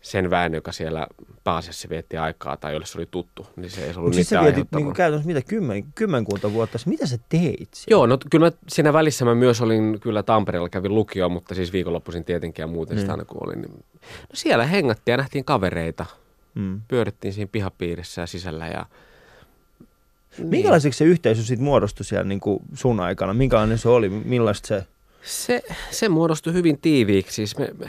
[0.00, 1.06] sen väen, joka siellä
[1.44, 4.68] pääasiassa vietti aikaa tai jolle se oli tuttu, niin se ei ollut siis niitä vietit
[4.76, 7.90] niinku käytännössä mitä kymmen, kymmenkunta vuotta, mitä sä teit siellä?
[7.94, 11.72] Joo, no kyllä mä siinä välissä mä myös olin kyllä Tampereella, kävin lukio, mutta siis
[11.72, 13.00] viikonloppuisin tietenkin ja muuten Niin.
[13.00, 13.60] sitä aina kun olin.
[13.60, 13.84] Niin...
[14.02, 16.06] No siellä hengattiin ja nähtiin kavereita,
[16.54, 16.80] Mm.
[16.88, 18.86] pyörittiin siinä pihapiirissä ja sisällä ja
[20.38, 23.34] Minkälaiseksi se yhteisö sitten muodostui siellä niin kuin sun aikana?
[23.34, 24.08] Minkälainen se oli?
[24.08, 24.84] Millaista se?
[25.22, 27.34] se, se muodostui hyvin tiiviiksi.
[27.34, 27.86] Siis me, me,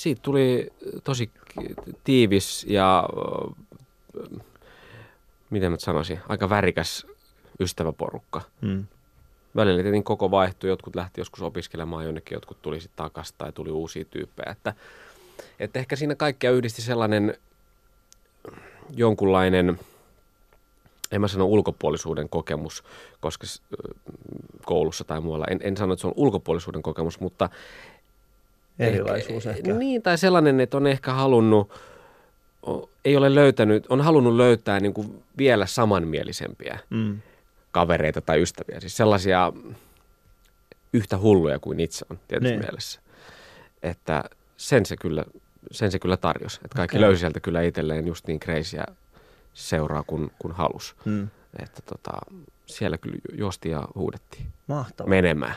[0.00, 0.72] siitä tuli
[1.04, 1.30] tosi
[2.04, 3.08] tiivis ja
[4.16, 4.40] äh,
[5.50, 7.06] miten mä sanoisin, aika värikäs
[7.60, 8.40] ystäväporukka.
[8.60, 8.86] Mm.
[9.56, 13.70] välillä tietenkin koko vaihtui, jotkut lähti joskus opiskelemaan jonnekin, jotkut tuli sitten takaisin tai tuli
[13.70, 14.52] uusia tyyppejä.
[14.52, 14.74] Että,
[15.58, 17.34] että ehkä siinä kaikkea yhdisti sellainen
[18.94, 19.80] jonkunlainen,
[21.12, 22.84] en mä sano ulkopuolisuuden kokemus,
[23.20, 23.46] koska
[24.64, 27.50] koulussa tai muualla, en, en sano, että se on ulkopuolisuuden kokemus, mutta
[28.86, 29.72] Erilaisuus ehkä.
[29.74, 31.72] Niin, tai sellainen, että on ehkä halunnut,
[33.04, 37.18] ei ole löytänyt, on halunnut löytää niin kuin vielä samanmielisempiä Mm.
[37.72, 38.80] kavereita tai ystäviä.
[38.80, 39.52] Siis sellaisia
[40.92, 42.60] yhtä hulluja kuin itse on tietysti Niin.
[42.64, 43.00] mielessä.
[43.82, 44.24] Että
[44.56, 45.24] sen se kyllä,
[45.70, 46.60] sen se kyllä tarjosi.
[46.64, 47.06] Että kaikki Okei.
[47.06, 48.84] löysi sieltä kyllä itselleen just niin crazyä
[49.54, 50.96] seuraa kuin, kuin halus.
[51.04, 51.28] Mm.
[51.62, 52.12] Että tota,
[52.76, 55.10] siellä kyllä juostiin ja huudettiin Mahtavaa.
[55.10, 55.54] menemään.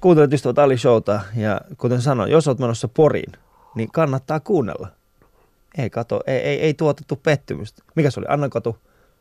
[0.00, 3.32] Kuuntelet ystävät Ali Showta ja kuten sanoin, jos olet menossa Poriin,
[3.74, 4.88] niin kannattaa kuunnella.
[5.78, 7.82] Ei kato, ei, ei, ei tuotettu pettymystä.
[7.94, 8.26] Mikä se oli?
[8.28, 8.76] Anna Katu?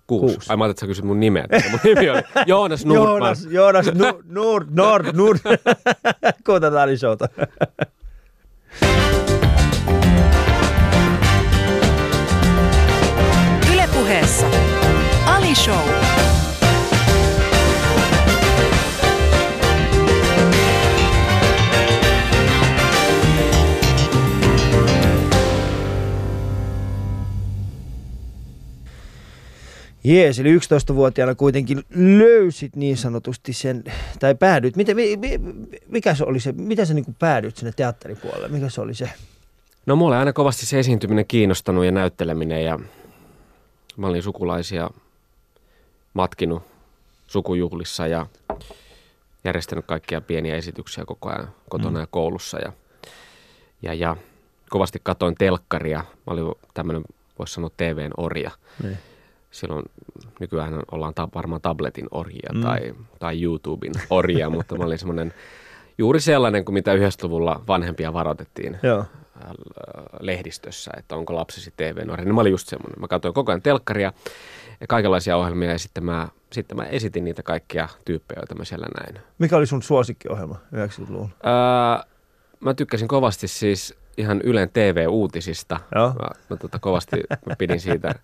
[0.07, 0.35] Kuusi.
[0.35, 0.51] Kuusi.
[0.51, 1.47] Ai mä ajattelin, että sä kysyt mun nimeä.
[1.71, 3.07] Mun nimi oli Joonas Nordman.
[3.09, 5.39] Joonas, Joonas Nord, Nord, Nord, Nord.
[6.45, 7.29] Kuuntelet Ali Showta.
[30.03, 33.83] Jees, eli 11-vuotiaana kuitenkin löysit niin sanotusti sen,
[34.19, 35.39] tai päädyit, miten, mi, mi,
[35.87, 39.09] mikä se oli se, mitä sä niin päädyit sinne teatteripuolelle, mikä se oli se?
[39.85, 42.79] No mulla oli aina kovasti se esiintyminen kiinnostanut ja näytteleminen ja
[43.97, 44.89] mä olin sukulaisia
[46.13, 46.63] matkinut
[47.27, 48.25] sukujuhlissa ja
[49.43, 52.73] järjestänyt kaikkia pieniä esityksiä koko ajan kotona ja koulussa ja,
[53.81, 54.17] ja, ja
[54.69, 55.99] kovasti katoin telkkaria.
[55.99, 57.03] Mä olin tämmöinen,
[57.39, 58.51] voisi sanoa TVn orja.
[58.83, 58.97] Niin.
[59.53, 59.85] Silloin
[60.39, 62.61] nykyään ollaan ta- varmaan tabletin orjia Mm.
[62.61, 65.33] tai, tai YouTuben orjia, mutta mä olin semmoinen
[65.97, 68.99] juuri sellainen kuin mitä 90-luvulla vanhempia varoitettiin Joo.
[68.99, 69.05] äh,
[70.19, 72.25] lehdistössä, että onko lapsesi TV-nuori.
[72.25, 72.99] Niin mä olin just semmoinen.
[72.99, 74.13] Mä katsoin koko ajan telkkaria
[74.81, 78.87] ja kaikenlaisia ohjelmia ja sitten mä, sitten mä esitin niitä kaikkia tyyppejä, joita mä siellä
[78.99, 79.23] näin.
[79.39, 81.29] Mikä oli sun suosikkiohjelma 90-luvulla?
[81.45, 82.13] Öö,
[82.59, 85.79] mä tykkäsin kovasti siis ihan Ylen TV-uutisista.
[85.95, 86.07] Joo.
[86.13, 88.15] Mä, mä tota, kovasti mä pidin siitä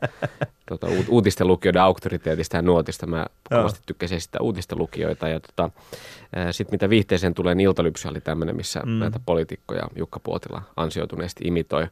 [0.69, 3.07] tota, uut- uutisten lukijoiden auktoriteetista ja nuotista.
[3.07, 3.59] Mä Joo.
[3.59, 5.27] kovasti tykkäsin esittää uutisten lukijoita.
[5.27, 5.69] Ja tota,
[6.51, 8.91] sitten mitä viihteeseen tulee, niin Iltalypsy oli tämmöinen, missä Mm.
[8.91, 11.87] näitä poliitikkoja Jukka Puotila ansioituneesti imitoi.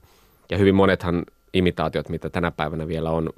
[0.52, 3.30] Ja hyvin monethan imitaatiot, mitä tänä päivänä vielä on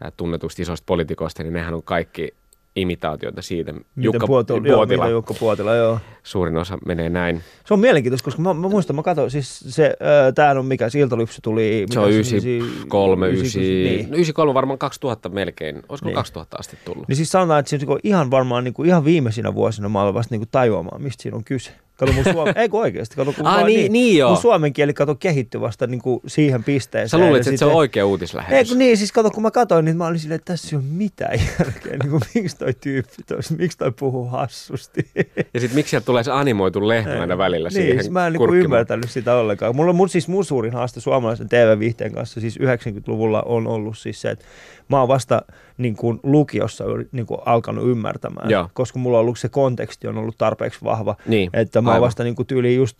[0.00, 2.34] ää, tunnetusti isoista poliitikoista, niin nehän on kaikki
[2.76, 3.72] imitaatioita siitä.
[3.72, 6.00] Miten Puotila, joo, miten Jukka Puotila, joo.
[6.28, 7.42] Suurin osa menee näin.
[7.66, 10.88] Se on mielenkiintoista, koska mä, mä muistan, mä katsoin, siis se, äh, tää on mikä,
[10.88, 11.86] se Iltalypsy tuli...
[11.90, 13.84] Se on mikä 93, 9, niin.
[13.84, 13.98] niin.
[14.14, 15.76] 93 varmaan 2000 melkein.
[15.76, 16.06] Olisiko Niin.
[16.06, 16.14] niin.
[16.14, 17.08] 2000 asti tullut?
[17.08, 20.14] Niin siis sanotaan, että se on ihan varmaan niin kuin ihan viimeisinä vuosina mä aloin
[20.14, 21.70] vasta niin kuin tajuamaan, mistä siinä on kyse.
[21.96, 24.30] Kato mun suomen, ei kun oikeasti, kato kun Ah, vaan niin- niin joo.
[24.30, 27.08] Mun suomen kieli kato kehittyi vasta niin kuin siihen pisteeseen.
[27.08, 28.68] Sä luulit, että se on oikea Ei uutislähetys.
[28.68, 30.84] kun niin, siis kato, kun mä katsoin, niin mä olin silleen, että tässä ei ole
[30.90, 31.96] mitään järkeä.
[32.02, 35.10] Niin kuin, miksi toi tyyppi tois, miksi toi puhuu hassusti.
[35.54, 38.32] Ja sitten miksi sieltä tulee se animoitu lehmä aina välillä niin, siihen siis mä en
[38.32, 38.64] niin kurkkimaan?
[38.64, 39.76] ymmärtänyt sitä ollenkaan.
[39.76, 44.20] Mulla on mun, siis mun suurin haaste suomalaisen TV-viihteen kanssa siis 90-luvulla on ollut siis
[44.20, 44.44] se, että
[44.88, 45.42] mä oon vasta
[45.78, 48.68] niin kuin lukiossa niin kuin alkanut ymmärtämään, Joo.
[48.72, 52.24] koska mulla on ollut se konteksti on ollut tarpeeksi vahva, Niin, että mä oon vasta
[52.24, 52.98] niin kuin tyyliin just,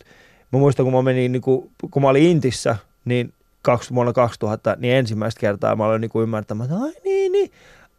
[0.51, 4.75] mä muistan kun mä menin, niin kuin, kun mä olin Intissä, niin kaksi, vuonna 2000,
[4.79, 7.51] niin ensimmäistä kertaa mä aloin niin kuin ymmärtämään, että ai niin, niin,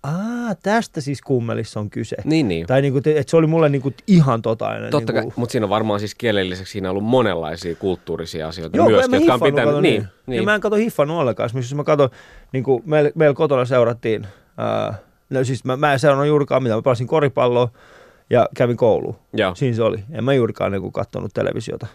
[0.03, 2.17] aa, tästä siis kummelissa on kyse.
[2.25, 2.67] Niin, niin.
[2.67, 4.91] Tai niin kuin, että se oli mulle niin kuin ihan totainen.
[4.91, 8.49] Totta niin kai, mutta siinä on varmaan siis kielen lisäksi siinä on ollut monenlaisia kulttuurisia
[8.49, 9.65] asioita Joo, myös, en mä jotka on pitänyt.
[9.65, 10.03] kato, Niin, niin.
[10.03, 10.11] niin.
[10.27, 10.45] niin.
[10.45, 11.51] mä en kato hiffannut ollenkaan.
[11.55, 12.09] Jos mä katon,
[12.53, 14.27] niin kuin meillä, meillä kotona seurattiin,
[14.59, 14.95] ää,
[15.31, 16.79] no siis mä, mä en seurannut juurikaan mitään.
[16.79, 17.69] Mä pelasin koripalloa
[18.31, 19.17] ja kävin kouluun.
[19.33, 19.55] Joo.
[19.55, 20.05] Siinä se oli.
[20.13, 21.87] En mä juurikaan niin katsonut televisiota.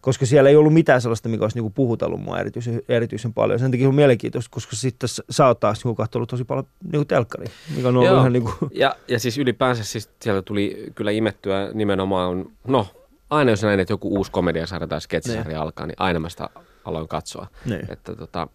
[0.00, 3.58] Koska siellä ei ollut mitään sellaista, mikä olisi niin puhutellut mua erityisen, erityisen paljon.
[3.58, 7.06] Sen takia se on mielenkiintoista, koska sitten sä oot taas niin katsonut tosi paljon niin
[7.06, 8.18] telkkari, mikä on ollut Joo.
[8.20, 12.86] ihan niin kuin, Ja, ja siis ylipäänsä siis sieltä tuli kyllä imettyä nimenomaan, no
[13.30, 16.48] aina jos näin, että joku uusi komediasarja tai sketsisarja alkaa, niin aina mä sitä
[16.84, 17.46] aloin katsoa.
[17.64, 17.92] niin.
[17.92, 18.48] Että tota,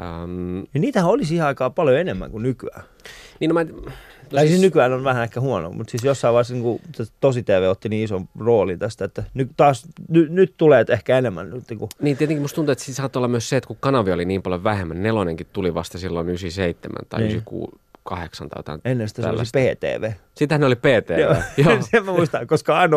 [0.00, 2.84] äm, Ja niitähän oli siihen aikaan paljon enemmän kuin nykyään.
[3.40, 3.64] niin no mä,
[4.34, 6.80] no Tai siis nykyään on vähän ehkä huono, mutta siis jossain vaiheessa niin
[7.20, 11.50] tosi TV otti niin ison roolin tästä, että nyt taas, ny, nyt tulee ehkä enemmän.
[11.50, 13.76] Nyt, niin kuin, Niin tietenkin musta tuntuu, että siinä saattoi olla myös se, että kun
[13.80, 17.30] kanavia oli niin paljon vähemmän, nelonenkin tuli vasta silloin 97 tai Niin.
[17.30, 18.80] 96, 8 tai jotain.
[18.84, 19.58] ennen sitä se oli tällaista.
[19.58, 20.12] PTV.
[20.34, 21.10] Sitähän ne oli PT.
[21.20, 21.34] Joo,
[21.70, 21.82] Joo.
[21.90, 22.88] sen mä muistan, koska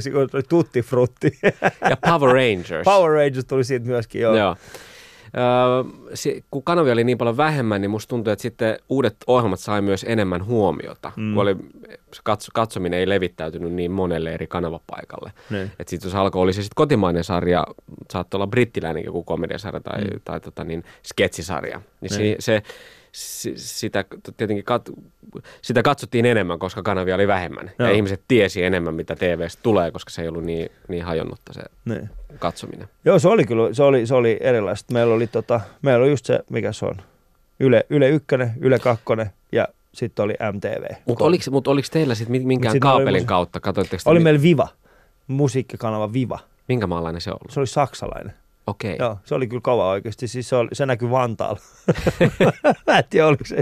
[0.00, 1.38] se oli Tutti Frutti.
[1.90, 2.84] Ja Power Rangers.
[2.84, 4.36] Power Rangers tuli siitä myöskin, joo.
[4.36, 4.56] Joo.
[5.36, 9.60] Öö, se, kun kanavia oli niin paljon vähemmän, niin musta tuntuu, että sitten uudet ohjelmat
[9.60, 11.12] sai myös enemmän huomiota.
[11.16, 11.34] Mm.
[11.34, 11.56] Kun oli,
[12.24, 15.32] katso, katsominen ei levittäytynyt niin monelle eri kanavapaikalle.
[15.50, 15.70] Niin.
[15.78, 17.66] Et sit jos alkoi, oli se sitten kotimainen sarja,
[18.12, 20.20] saattoi olla brittiläinen joku komediasarja tai, mm.
[20.24, 21.80] tai tota niin, sketsisarja.
[22.00, 22.36] Niin Niin.
[22.38, 22.62] se, se,
[23.12, 24.04] sitä
[24.36, 24.90] tietenkin kat,
[25.62, 27.70] sitä katsottiin enemmän, koska kanavia oli vähemmän.
[27.78, 27.88] Joo.
[27.88, 31.60] Ja ihmiset tiesi enemmän, mitä TVstä tulee, koska se ei ollut niin, niin hajonnutta se
[31.84, 32.10] Niin.
[32.38, 32.88] katsominen.
[33.04, 34.92] Joo, se oli kyllä, se oli, se oli erilaista.
[34.94, 36.94] Meillä oli, tota, meillä oli just se, mikä se on,
[37.60, 38.26] Yle, Yle 1,
[38.60, 39.04] Yle 2
[39.52, 40.84] ja sitten oli MTV.
[41.06, 44.20] Mutta oliko, mut oliko teillä sitten minkään sit oli kaapelin musi- kautta, katsoitteko te Oli
[44.20, 44.68] meillä Viva,
[45.26, 46.38] musiikkikanava Viva.
[46.68, 47.50] minkä maalainen se on ollut?
[47.52, 48.34] Se oli saksalainen.
[48.66, 48.96] Okei.
[48.98, 50.28] Joo, se oli kyllä kova oikeasti.
[50.28, 51.60] Siis se, oli, se näkyi Vantaalla.
[52.86, 53.56] mä en tiedä, oliko se,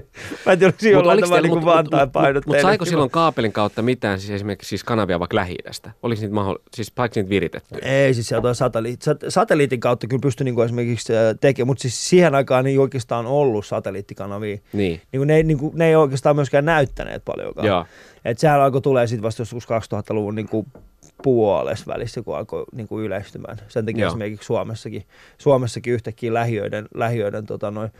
[0.46, 2.42] mä en tiedä, oliko se jollain tavalla niin kuin Vantaan painotteinen.
[2.46, 5.56] Mutta saiko silloin kaapelin kautta mitään, siis esimerkiksi siis kanavia vaikka lähi
[6.02, 7.78] Oliko niitä, maho- siis saiko niitä viritetty?
[7.82, 11.82] Ei, siis sieltä on satelliit, sat- satelliitin kautta kyllä pystyi niin esimerkiksi äh, tekemään, mutta
[11.82, 14.58] siis siihen aikaan ei oikeastaan ollut satelliittikanavia.
[14.72, 15.00] Niin.
[15.12, 17.66] Niin ne, ei, niin kuin, ne ei oikeastaan myöskään näyttäneet paljonkaan.
[17.66, 17.86] Joo.
[18.24, 20.66] Et sehän alkoi tulee sitten vasta joskus 2000-luvun niin kuin
[21.22, 23.56] puolessa välissä, kun alkoi niin kuin yleistymään.
[23.68, 24.08] Sen takia Joo.
[24.08, 25.04] esimerkiksi Suomessakin,
[25.38, 27.90] Suomessakin yhtäkkiä lähiöiden, lähiöiden tota, noin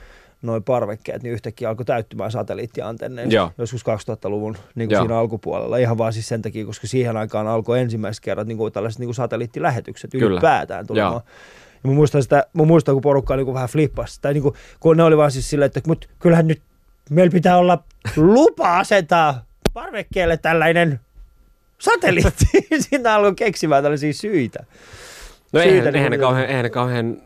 [0.43, 3.53] noin parvekkeet, niin yhtäkkiä alkoi täyttymään satelliittiantenneista Joo.
[3.59, 5.77] joskus 2000-luvun niin kuin siinä alkupuolella.
[5.77, 9.07] Ihan vaan siis sen takia, koska siihen aikaan alkoi ensimmäiset kerrat niin kuin tällaiset niin
[9.07, 10.27] kuin satelliittilähetykset Kyllä.
[10.27, 11.13] ylipäätään tulemaan.
[11.13, 11.23] Joo.
[11.85, 14.19] Ja mä muistan, sitä, mä muistan, kun porukka niin kuin vähän flippasi.
[14.21, 16.63] Tai niin kuin, kun ne oli vaan siis silleen, että mut kyllähän nyt
[17.11, 17.83] meillä pitää olla
[18.17, 21.01] lupa asentaa parvekkeelle tällainen
[21.81, 22.47] satelliitti.
[22.89, 24.59] Siitä alkoi keksimään tällaisia syitä.
[25.53, 27.17] No Syitä eihän, niin eihän, ne kauhean, eihän ne kauhean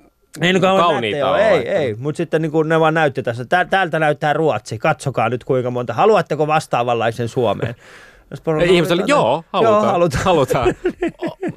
[0.40, 1.95] Ei ne kauhean kauniita ole, ei, että- ei.
[1.95, 3.45] Mutta sitten niin kuin ne vaan näytti tässä.
[3.45, 5.93] Tää, täältä näyttää Ruotsi, katsokaa nyt kuinka monta.
[5.93, 7.75] Haluatteko vastaavanlaisen Suomeen?
[8.31, 9.83] Jos porukka- Ei, ihmiset oli, joo, halutaan.
[9.83, 10.25] Joo, halutaan.
[10.25, 10.75] halutaan.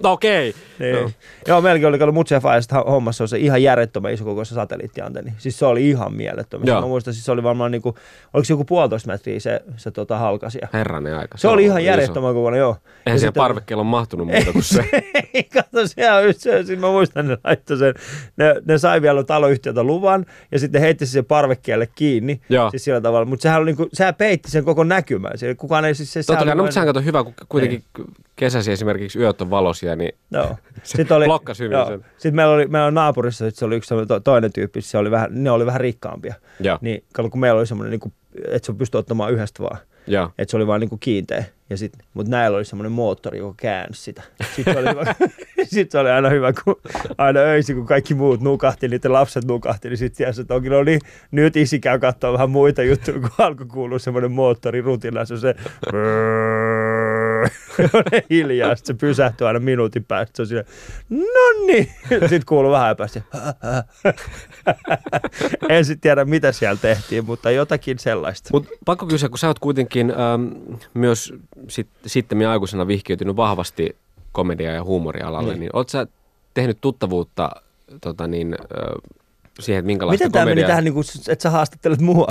[0.03, 0.53] No okei.
[0.79, 0.95] Niin.
[0.95, 1.09] Joo.
[1.47, 1.61] Joo.
[1.61, 5.33] meilläkin oli kato Mutsi ja Faijasta hommassa on se ihan järjettömän iso kokoisa satelliittiantenni.
[5.37, 6.67] Siis se oli ihan mielettömän.
[6.67, 6.81] Joo.
[6.81, 7.95] Mä muistan, siis se oli varmaan niinku,
[8.33, 10.67] oliko se joku puolitoista metriä se, se tota halkasia.
[10.73, 11.37] Herranen aika.
[11.37, 12.69] Se oli on ihan järjettömän kokoinen, joo.
[13.05, 14.89] Eihän siihen sitten- parvekkeella on mahtunut muuta kuin se.
[15.33, 17.93] ei, kato, se on se, siis mä muistan, ne laittoi sen,
[18.37, 22.69] ne, ne sai vielä taloyhtiöltä luvan, ja sitten heitti sen parvekkeelle kiinni, Joo.
[22.69, 25.95] siis sillä tavalla, mutta sehän, oli niinku, sehän peitti sen koko näkymän, Siellä kukaan ei
[25.95, 26.19] siis se...
[26.23, 27.83] Totta kai, oli no mutta sehän kato hyvä, kun kuitenkin
[28.35, 30.11] kesäsi esimerkiksi yöt on valoisia, niin.
[30.83, 31.87] Se Sitten oli, blokkasi hyvin joo.
[31.87, 32.05] sen.
[32.11, 35.29] Sitten meillä oli, meillä oli naapurissa, se oli yksi to, toinen tyyppi, se oli vähän,
[35.31, 36.35] ne oli vähän rikkaampia.
[36.59, 38.13] joo, Niin kun meillä oli semmoinen, niin kuin,
[38.47, 39.77] että se pystyi ottamaan yhdestä vaan.
[40.07, 40.31] Joo.
[40.37, 41.45] Että se oli vaan niin kiinteä.
[41.69, 44.23] Ja sit, mutta näillä oli semmoinen moottori, joka käänsi sitä.
[44.55, 45.15] Sitten se oli, hyvä,
[45.73, 46.75] sit se oli aina hyvä, kun
[47.17, 50.83] aina öisin, kun kaikki muut nukahti, niiden lapset nukahti, niin sitten tiesi, että onkin no
[50.83, 50.99] niin,
[51.31, 55.39] nyt isi käy katsoa vähän muita juttuja, kun alkoi kuulua semmoinen moottori rutina, se on
[57.77, 60.35] se Semmoinen hiljaa, sitten se pysähtyy aina minuutin päästä.
[60.35, 60.67] Se on silleen,
[61.09, 61.91] no niin.
[62.29, 63.21] Sitten kuuluu vähän päästä.
[65.69, 68.49] en sitten tiedä, mitä siellä tehtiin, mutta jotakin sellaista.
[68.53, 70.47] Mutta pakko kysyä, kun sä oot kuitenkin ähm,
[70.93, 71.33] myös
[71.67, 73.95] sit, sitten aikuisena vihkiytynyt vahvasti
[74.31, 75.69] komedia- ja huumorialalle, niin, Niin.
[75.73, 76.07] ootko sä
[76.53, 77.51] tehnyt tuttavuutta
[78.01, 78.65] tota niin, ö,
[79.59, 82.27] siihen, että minkälaista Miten tämä meni tähän, niin kuin, että sä haastattelet mua?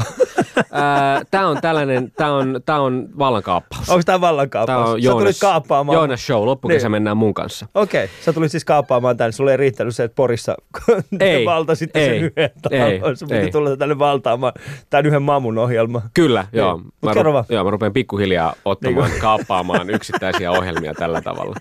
[1.30, 3.88] Tämä on tällainen, tämä on, tää on vallankaappaus.
[3.90, 4.90] Onko tämä Tää vallankaappaus?
[4.90, 5.96] on Sä tulit kaappaamaan.
[5.96, 6.90] Joonas Show, loppukesä Niin.
[6.92, 7.66] mennään mun kanssa.
[7.74, 9.32] Okei, sä tulit siis kaappaamaan tänne.
[9.32, 10.54] Sulle ei riittänyt se, että Porissa
[11.20, 13.12] Ei, valtasitte ei, sen yhden ei, talon.
[13.32, 13.40] Ei.
[13.40, 14.52] piti tulla tänne valtaamaan
[14.90, 16.02] tämän yhden mamun ohjelma.
[16.14, 16.76] Kyllä, joo.
[16.78, 17.44] Mut Mä, ru- vaan.
[17.48, 21.56] joo, mä rupean pikkuhiljaa ottamaan, kaappaamaan yksittäisiä ohjelmia tällä tavalla.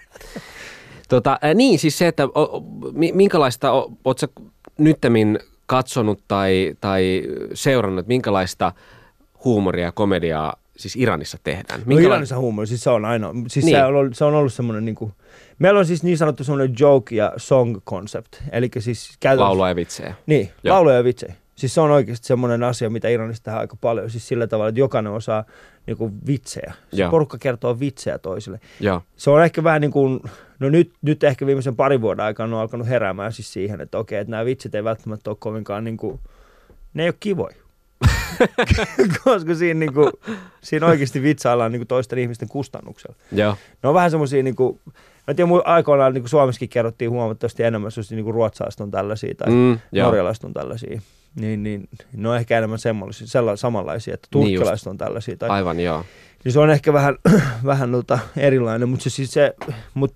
[1.09, 3.71] Tota, niin, siis se, että o, o, mi- minkälaista,
[4.05, 4.27] oot sä
[4.77, 7.23] nyttemmin katsonut tai, tai
[7.53, 8.71] seurannut, minkälaista
[9.43, 11.79] huumoria ja komediaa siis Iranissa tehdään?
[11.79, 13.77] No Minkäla- Iranissa huumori, siis se on aina, siis Niin.
[13.77, 15.13] se, on, ollut- se on ollut semmoinen niin kuin,
[15.59, 19.75] meillä on siis niin sanottu semmoinen joke ja song concept, eli siis käytännössä, Laulua ja
[19.75, 20.15] vitsejä.
[20.25, 20.75] Niin, Joo.
[20.75, 21.33] lauluja ja vitsejä.
[21.55, 24.79] Siis se on oikeasti semmoinen asia, mitä Iranissa tehdään aika paljon, siis sillä tavalla, että
[24.79, 25.43] jokainen osaa
[25.87, 26.73] niin kuin vitsejä.
[26.93, 28.59] Se porukka kertoo vitsejä toisille.
[28.79, 30.19] Joo, Se on ehkä vähän niin kuin,
[30.59, 34.19] no nyt, nyt ehkä viimeisen parin vuoden aikana on alkanut heräämään siis siihen, että okei,
[34.19, 36.19] että nämä vitsit ei välttämättä ole kovinkaan niin kuin,
[36.93, 37.55] ne ei ole kivoja.
[39.23, 40.11] Koska siinä, niin kuin,
[40.61, 43.15] siinä oikeasti vitsaillaan niin kuin toisten ihmisten kustannuksella.
[43.31, 44.79] joo, Ne on vähän semmoisia, niin kuin,
[45.27, 48.91] mä tiedän, mu- aikoinaan niin kuin Suomessakin kerrottiin huomattavasti enemmän, semmoisia niin kuin ruotsalaiset on
[48.91, 51.01] tällaisia tai Mm, norjalaiset on tällaisia.
[51.35, 55.37] Niin, niin, ne on ehkä enemmän semmoisia, sella, samanlaisia, että Niin turkkilaiset on tällaisia.
[55.37, 56.05] Tai, aivan joo.
[56.43, 57.15] niin se on ehkä vähän,
[57.65, 59.53] vähän tota erilainen, mutta se, siis se,
[59.93, 60.15] mut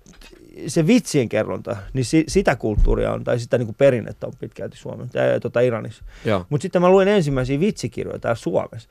[0.66, 4.76] se vitsien kerronta, niin si, sitä kulttuuria on, tai sitä niin kuin perinnettä on pitkälti
[4.76, 6.04] Suomessa, ää, tota Iranissa.
[6.48, 8.88] Mutta sitten mä luin ensimmäisiä vitsikirjoja täällä Suomessa.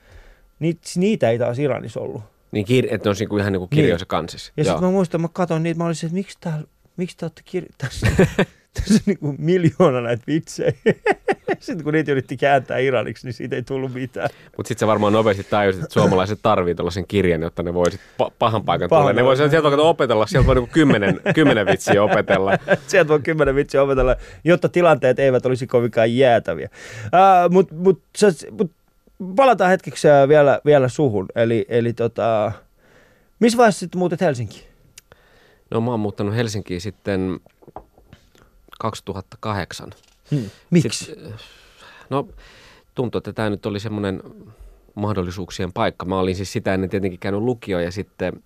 [0.58, 2.22] Niit, niitä ei taas Iranissa ollut.
[2.52, 4.52] Niin, kir- että ne on niinku ihan niinku kirjoissa kansis.
[4.56, 4.72] Ja Joo.
[4.74, 6.64] sitten mä muistan, mä katsoin niitä, mä olisin, että miksi, täällä,
[7.00, 7.68] miksi te olette kirjo...
[7.78, 8.06] tässä,
[8.74, 10.72] tässä on niinku miljoona näitä vitsejä.
[11.60, 14.28] sitten kun niitä yritti kääntää iraniksi, niin siitä ei tullut mitään.
[14.56, 18.32] Mutta sitten se varmaan nopeasti tajusit, että suomalaiset tarvii tällaisen kirjan, jotta ne voisit pa-
[18.38, 19.12] pahan paikan Pahan tulla.
[19.12, 22.52] Ne voisivat sieltä opetella, sieltä voi niinku kymmenen, kymmenen vitsiä opetella.
[22.86, 26.68] Sieltä voi kymmenen vitsiä opetella, jotta tilanteet eivät olisi kovinkaan jäätäviä.
[27.04, 28.02] Uh, Mutta mut,
[28.50, 28.70] mut
[29.36, 31.26] palataan hetkeksi vielä, vielä suhun.
[31.34, 32.52] Eli, eli tota,
[33.40, 34.69] missä vaiheessa sitten muutet Helsinkiin?
[35.70, 37.40] No mä oon muuttanut Helsinkiin sitten
[38.80, 39.90] 2008.
[40.30, 40.50] Hmm.
[40.70, 41.04] Miksi?
[41.04, 41.34] Sitten,
[42.10, 42.28] no
[42.94, 44.22] tuntuu, että tämä nyt oli semmoinen
[44.94, 46.06] mahdollisuuksien paikka.
[46.06, 48.42] Mä olin siis sitä ennen tietenkin käynyt lukio ja sitten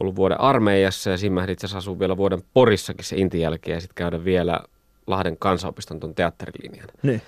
[0.00, 3.74] ollut vuoden armeijassa ja siinä mä itse asiassa asua vielä vuoden Porissakin se intin jälkeen
[3.74, 4.60] ja sitten käydä vielä
[5.06, 6.88] Lahden kansanopiston tuon teatterilinjan.
[7.02, 7.22] Niin.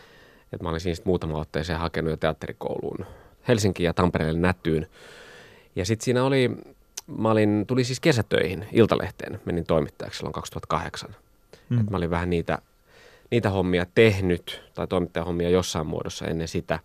[0.53, 3.07] Et mä olin siinä muutama otteeseen hakenut jo teatterikouluun
[3.49, 4.87] Helsinkiin ja Tampereelle nätyyn.
[5.77, 6.51] Ja sitten siinä oli,
[7.16, 11.14] mä olin, tulin siis kesätöihin Iltalehteen, menin toimittajaksi silloin 2008.
[11.68, 11.81] Mm.
[11.81, 12.59] Et mä olin vähän niitä,
[13.31, 16.79] niitä hommia tehnyt, tai toimittajahommia jossain muodossa ennen sitä.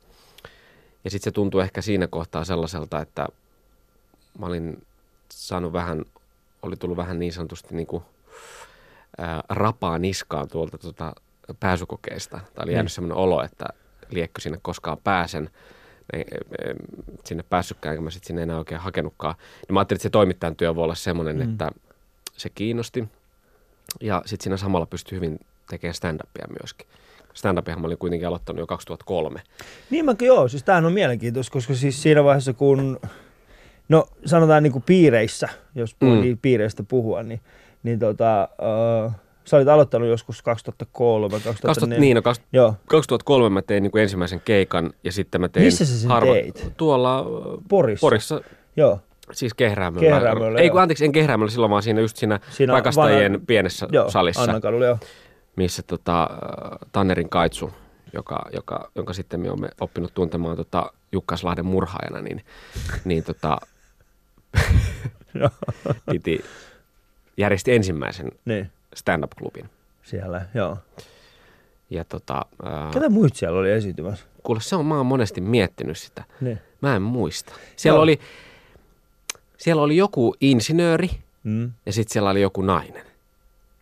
[1.04, 3.28] Ja sitten se tuntui ehkä siinä kohtaa sellaiselta, että
[4.40, 4.86] mä olin
[5.32, 6.06] saanut vähän,
[6.62, 8.04] oli tullut vähän niin sanotusti niin kuin,
[9.18, 11.14] ää, rapaa niskaan tuolta tuota
[11.60, 12.40] pääsykokeista.
[12.54, 12.96] Tai oli jäänyt Niin.
[12.96, 13.66] semmoinen olo, että
[14.10, 15.50] liekkö sinne koskaan pääsen.
[17.26, 19.36] Sinne päässytkään, enkä mä sitten sinne enää oikein hakenutkaan.
[19.38, 21.42] Niin mä ajattelin, että se toimittajan työ voi olla semmoinen, mm.
[21.42, 21.72] että
[22.38, 23.08] se kiinnosti.
[24.02, 25.40] Ja sitten siinä samalla pystyi hyvin
[25.70, 26.88] tekemään stand-upia myöskin.
[27.34, 29.42] Stand-upihan mä olin kuitenkin aloittanut jo 2003.
[29.90, 33.00] Niin mä, joo, siis tämähän on mielenkiintoista, koska siis siinä vaiheessa kun,
[33.90, 36.22] no sanotaan niin kuin piireissä, jos Mm.
[36.22, 37.42] niin piireistä puhua, niin,
[37.84, 38.50] niin tota,
[39.46, 41.68] sä olit aloittanut joskus 2003, 2004.
[41.68, 45.50] 2000, niin, no, 2000, Joo, 2003 mä tein niin kuin ensimmäisen keikan ja sitten mä
[45.50, 45.66] tein...
[45.66, 46.74] Missä sä sen teit?
[46.78, 47.26] Tuolla äh,
[47.70, 48.02] Porissa.
[48.02, 48.42] Porissa,
[48.76, 49.00] joo,
[49.32, 50.10] siis Kehräämöllä.
[50.10, 53.88] Kehräämöllä, Ei kun anteeksi, en Kehräämöllä silloin, vaan siinä just siinä, Siinä rakastajien vanha- pienessä
[53.92, 54.98] joo, salissa, Annankadulla, joo.
[55.56, 57.72] missä tota, äh, Tannerin Kaitsu,
[58.14, 62.42] joka, joka, jonka sitten me olemme oppinut tuntemaan tota, Jukkaslahden murhaajana, niin,
[63.06, 63.58] niin tota,
[66.12, 66.44] piti,
[67.38, 69.70] järjesti ensimmäisen Niin, stand-up-klubin.
[70.04, 70.78] siellä, joo.
[71.90, 74.26] Ja tota, ää, Ketä muut siellä oli esiintymässä?
[74.44, 76.24] kuule, se on, mä oon monesti miettinyt sitä.
[76.42, 76.60] Niin.
[76.82, 77.54] Mä en muista.
[77.76, 78.04] Siellä, Joo.
[78.04, 78.20] oli,
[79.58, 81.10] siellä oli joku insinööri
[81.44, 81.72] Mm.
[81.86, 83.04] ja sitten siellä oli joku nainen.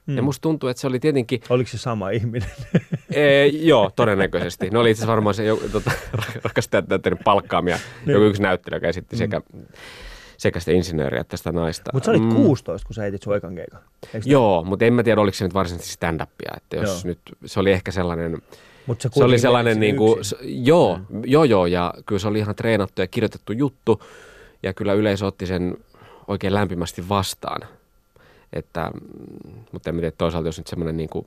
[0.06, 0.16] Mm.
[0.16, 2.50] Ja musta tuntuu, että se oli tietenkin, Oliko se sama ihminen?
[3.14, 4.70] ee, joo, todennäköisesti.
[4.70, 5.92] Ne oli itse asiassa varmaan se joku, tota,
[6.44, 9.18] rakastajateatterin palkkaamia, joku yksi näyttelijä, joka esitti mm.
[9.18, 9.42] sekä,
[10.42, 11.92] sekä sitä insinööriä että sitä naista.
[11.94, 12.36] Mutta sä olit Mm.
[12.36, 13.82] 16, kun sä heitit sun ekan keikan.
[14.26, 16.58] Joo, mutta en mä tiedä, oliko se nyt varsinaisesti stand-upia.
[16.58, 17.10] Että jos Joo.
[17.10, 18.42] nyt, se oli ehkä sellainen,
[18.86, 22.56] Mut sä se oli sellainen niin kuin, joo, joo, joo, ja kyllä se oli ihan
[22.56, 24.02] treenattu ja kirjoitettu juttu,
[24.64, 25.78] ja kyllä yleisö otti sen
[26.28, 27.62] oikein lämpimästi vastaan.
[28.54, 31.26] Että, mm, mutta en tiedä, toisaalta jos nyt semmoinen niin kuin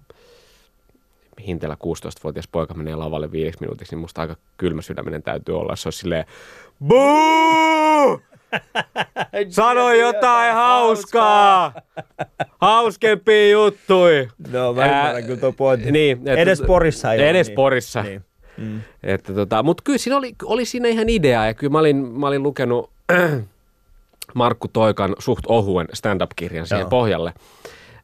[1.47, 5.77] hinteellä 16-vuotias poika menee lavalle viideksi minuutiksi, niin musta aika kylmä sydäminen täytyy olla.
[5.77, 6.25] Se olisi silleen,
[6.85, 8.21] Boo!
[9.49, 11.73] Sano jotain hauskaa!
[12.61, 14.29] Hauskempia juttui!
[14.53, 15.93] No mä ymmärrän kyllä tuo pointti.
[15.93, 17.57] Niin, että- Edes Porissa ei Edes niin.
[17.57, 18.03] Porissa.
[18.03, 18.25] Niin.
[18.57, 18.81] Mm.
[19.03, 22.27] Että tota, mutta kyllä siinä oli, oli siinä ihan idea ja kyllä mä olin, mä
[22.27, 22.91] olin lukenut
[24.35, 26.91] Markku Toikan suht ohuen stand-up-kirjan siihen Joo.
[26.91, 27.33] pohjalle.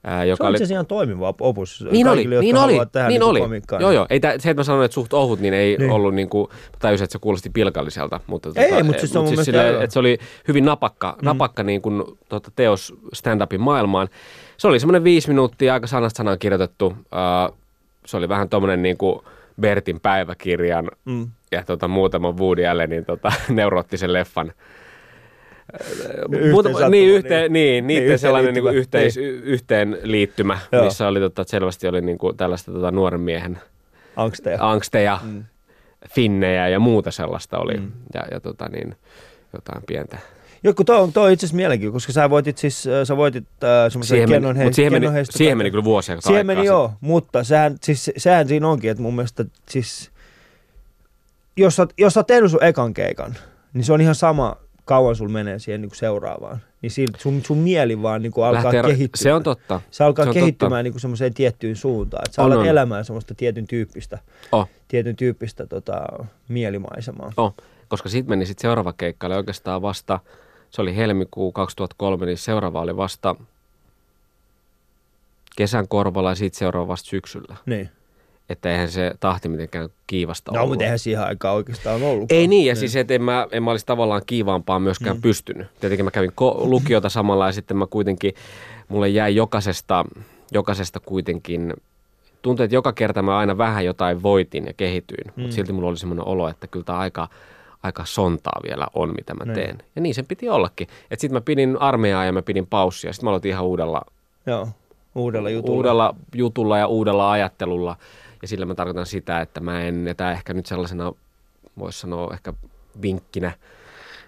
[0.05, 3.09] Ää, Se joka on oli, ihan toimiva opus niin oli, kaikille, jotka niin oli, tehdä
[3.09, 3.41] niin niinku oli.
[3.41, 3.81] komikkaa.
[3.81, 4.07] Joo, joo.
[4.11, 5.91] Ei se, että mä sanoin, että suht ohut, niin ei Niin.
[5.91, 8.21] ollut niin kuin, tajusin, että se kuulosti pilkalliselta.
[8.27, 9.83] Mutta, Ei, tota, mutta siis se on mun mielestä silleen, joo.
[9.83, 11.27] että se oli hyvin napakka, mm.
[11.27, 14.09] napakka niin kuin, tota, teos stand-upin maailmaan.
[14.57, 16.87] Se oli semmoinen viisi minuuttia, aika sanasta sanaan kirjoitettu.
[16.87, 17.59] Uh,
[18.07, 19.21] se oli vähän tommonen niin kuin
[19.61, 21.29] Bertin päiväkirjan Mm.
[21.53, 24.53] ja tota, muutaman Woody Allenin tota, neuroottisen leffan.
[25.73, 27.09] Sattuma, niin, niin.
[27.11, 30.85] yhteen, niin, niiden yhteen sellainen niin kuin yhteis, y- yhteen liittymä, Joo.
[30.85, 33.59] missä oli tota, selvästi oli niin kuin tällaista tota, nuoren miehen
[34.17, 34.59] Angsteja.
[34.71, 35.45] angsteja, Mm.
[36.11, 37.77] finnejä ja muuta sellaista oli.
[37.77, 37.91] Mm.
[38.15, 38.95] Ja, ja tota, niin,
[39.53, 40.19] jotain pientä.
[40.65, 44.09] Joku toi, on- toi itse asiassa mielenkiintoinen, koska sä voitit siis, sä voitit äh, semmoisen
[44.17, 46.67] Siihen meni, kennon mutta siihen, meni, siihen meni kyllä vuosia Siihen aikaa meni sitten.
[46.67, 50.11] joo, mutta sehän, siis, sehän siinä onkin, että mun mielestä siis,
[51.57, 53.35] jos sä, jos sä oot tehnyt sun ekan keikan,
[53.75, 56.59] niin se on ihan sama, kauan sul menee siihen niin kuin seuraavaan.
[56.83, 59.23] Niin siltä sun, sun mieli vaan niin kuin alkaa Lähtee- kehittyä.
[59.23, 59.81] Se on totta.
[59.91, 62.23] se alkaa se kehittymään niin kuin semmoiseen tiettyyn suuntaan.
[62.27, 62.67] Että sä On, alat on.
[62.67, 64.19] elämään semmoista tietyn tyyppistä,
[64.53, 66.03] Oh, tietyn tyyppistä tota,
[66.49, 67.33] mielimaisemaa.
[67.37, 67.55] oh.
[67.89, 70.21] Koska sitten meni sitten seuraava keikka, oli oikeastaan vasta,
[70.71, 73.37] se oli helmikuu 2003, niin seuraava oli vasta
[75.57, 77.57] kesän korvalla ja sitten seuraava vasta syksyllä.
[77.67, 77.91] Niin.
[78.51, 80.71] Että eihän se tahti mitenkään kiivasta No, ollut.
[80.71, 82.33] mutta eihän siihen aikaan oikeastaan ollut.
[82.33, 85.23] Ei niin, ja siis että en mä, en mä olisi tavallaan kiivaampaa myöskään Mm.
[85.23, 85.67] pystynyt.
[85.81, 88.35] Tietenkin mä kävin ko- lukiota samalla ja sitten mä kuitenkin,
[88.89, 90.05] mulle jäi jokaisesta,
[90.53, 91.75] jokaisesta kuitenkin,
[92.43, 95.43] tuntui, että joka kerta mä aina vähän jotain voitin ja kehityin, mm.
[95.43, 97.29] Mutta silti mulla oli semmoinen olo, että kyllä tämä aika,
[97.83, 99.55] aika sontaa vielä on, mitä mä Niin.
[99.55, 99.79] teen.
[99.97, 100.89] Ja niin sen piti ollakin.
[101.11, 104.03] Että sitten mä pidin armeijaa ja mä pidin paussia, sitten mä aloitin ihan uudella,
[104.47, 104.69] Joo,
[105.15, 105.77] uudella jutulla.
[105.77, 107.97] uudella jutulla ja uudella ajattelulla.
[108.43, 111.13] Ja sillä mä tarkoitan sitä, että mä en, ja tää ehkä nyt sellaisena,
[111.79, 112.53] voisi sanoa ehkä
[113.03, 113.53] vinkkinä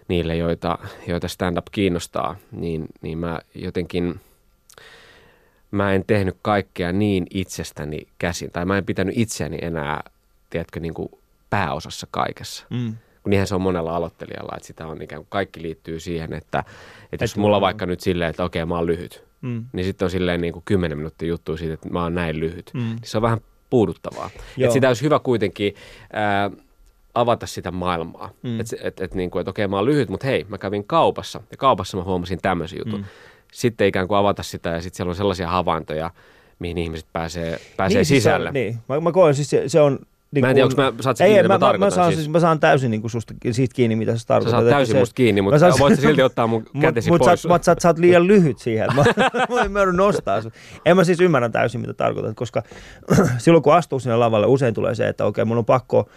[0.08, 4.20] niille, joita, joita stand-up kiinnostaa, niin, niin mä jotenkin,
[5.70, 10.00] mä en tehnyt kaikkea niin itsestäni käsin, tai mä en pitänyt itseäni enää,
[10.50, 11.08] tiedätkö, niin kuin
[11.50, 12.66] pääosassa kaikessa.
[12.70, 12.94] Mm.
[13.22, 16.64] Kun niinhän se on monella aloittelijalla, että sitä on ikään kuin kaikki liittyy siihen, että,
[17.12, 19.64] että jos mulla voi- vaikka nyt silleen, että okei mä oon lyhyt, Mm.
[19.72, 22.70] niin sitten on silleen niin kuin 10 minuuttia juttua siitä, että mä oon näin lyhyt.
[22.74, 22.80] Mm.
[22.80, 23.40] Niin se on vähän
[23.72, 24.30] puuduttavaa.
[24.56, 24.66] Joo.
[24.66, 25.74] Et sitä olisi hyvä kuitenkin
[26.12, 26.50] ää,
[27.14, 28.30] avata sitä maailmaa.
[28.42, 28.60] Mm.
[28.60, 31.40] Että et, et, niin kuin, et okei mä oon lyhyt, mutta hei, mä kävin kaupassa
[31.50, 33.00] ja kaupassa mä huomasin tämmöisen jutun.
[33.00, 33.06] Mm.
[33.52, 36.10] Sitten ikään kuin avata sitä ja sitten siellä on sellaisia havaintoja,
[36.58, 38.44] mihin ihmiset pääsee, pääsee niin, siis sisälle.
[38.44, 39.98] Se on, niin, mä, mä koen siis se, se on...
[40.32, 41.90] Niin Mä en tiedä, onko mä, saat sä ei, kiinni, ei, mitä mä, mä, mä,
[41.90, 44.50] saan, siis, siis, mä saan täysin niin kuin susta, siitä kiinni, mitä sä sä tarkoitat.
[44.50, 47.18] saat että täysin se- musta kiinni, mutta saan- voit sä silti ottaa mun kätesi mut,
[47.18, 47.42] pois.
[47.42, 49.04] Sä, mut sä, sä oot liian lyhyt siihen, että mä,
[49.54, 50.52] mä en mä nostaa sun.
[50.86, 52.62] En mä siis ymmärrä täysin, mitä tarkoitat, koska
[53.38, 56.08] silloin kun astuu sinne lavalle, usein tulee se, että okei, mun on pakko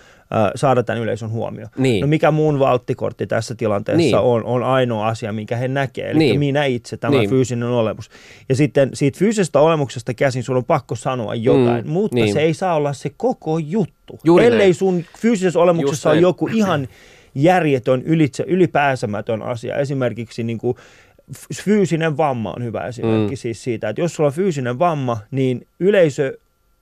[0.55, 1.67] saada tämän yleisön huomio.
[1.77, 2.01] Niin.
[2.01, 4.15] No mikä mun valttikortti tässä tilanteessa Niin.
[4.17, 6.39] on, on ainoa asia, minkä he näkee, eli Niin.
[6.39, 7.29] minä itse, tämä Niin.
[7.29, 8.09] fyysinen olemus.
[8.49, 12.33] Ja sitten siitä fyysisestä olemuksesta käsin sun on pakko sanoa jotain, Mm, mutta niin.
[12.33, 14.19] se ei saa olla se koko juttu.
[14.23, 14.75] Juuri Ellei näin.
[14.75, 16.21] sun fyysisessä olemuksessa näin.
[16.21, 16.87] joku ihan
[17.35, 19.77] järjetön, ylitse, ylipääsemätön asia.
[19.77, 20.77] Esimerkiksi niin kuin
[21.63, 23.37] fyysinen vamma on hyvä esimerkki Mm.
[23.37, 26.37] siis siitä, että jos sulla on fyysinen vamma, niin yleisö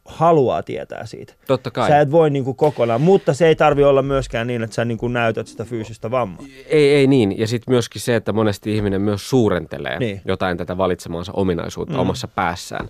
[0.06, 1.34] haluaa tietää siitä.
[1.48, 1.90] Totta kai.
[1.90, 4.86] Sä et voi niin kuin kokonaan, mutta se ei tarvi olla myöskään niin, että sä
[4.86, 6.46] niin kuin näytät sitä fyysistä vammaa.
[6.68, 7.40] Ei, ei niin.
[7.40, 10.22] Ja sitten myöskin se, että monesti ihminen myös suurentelee Niin.
[10.26, 12.00] jotain tätä valitsemaansa ominaisuutta Mm.
[12.00, 12.90] omassa päässään.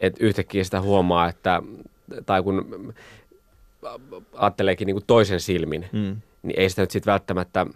[0.00, 1.62] Että yhtäkkiä sitä huomaa, että,
[2.26, 2.94] tai kun
[4.34, 6.16] ajatteleekin niin kuin toisen silmin, Mm.
[6.42, 7.66] niin ei sitä nyt sitten välttämättä,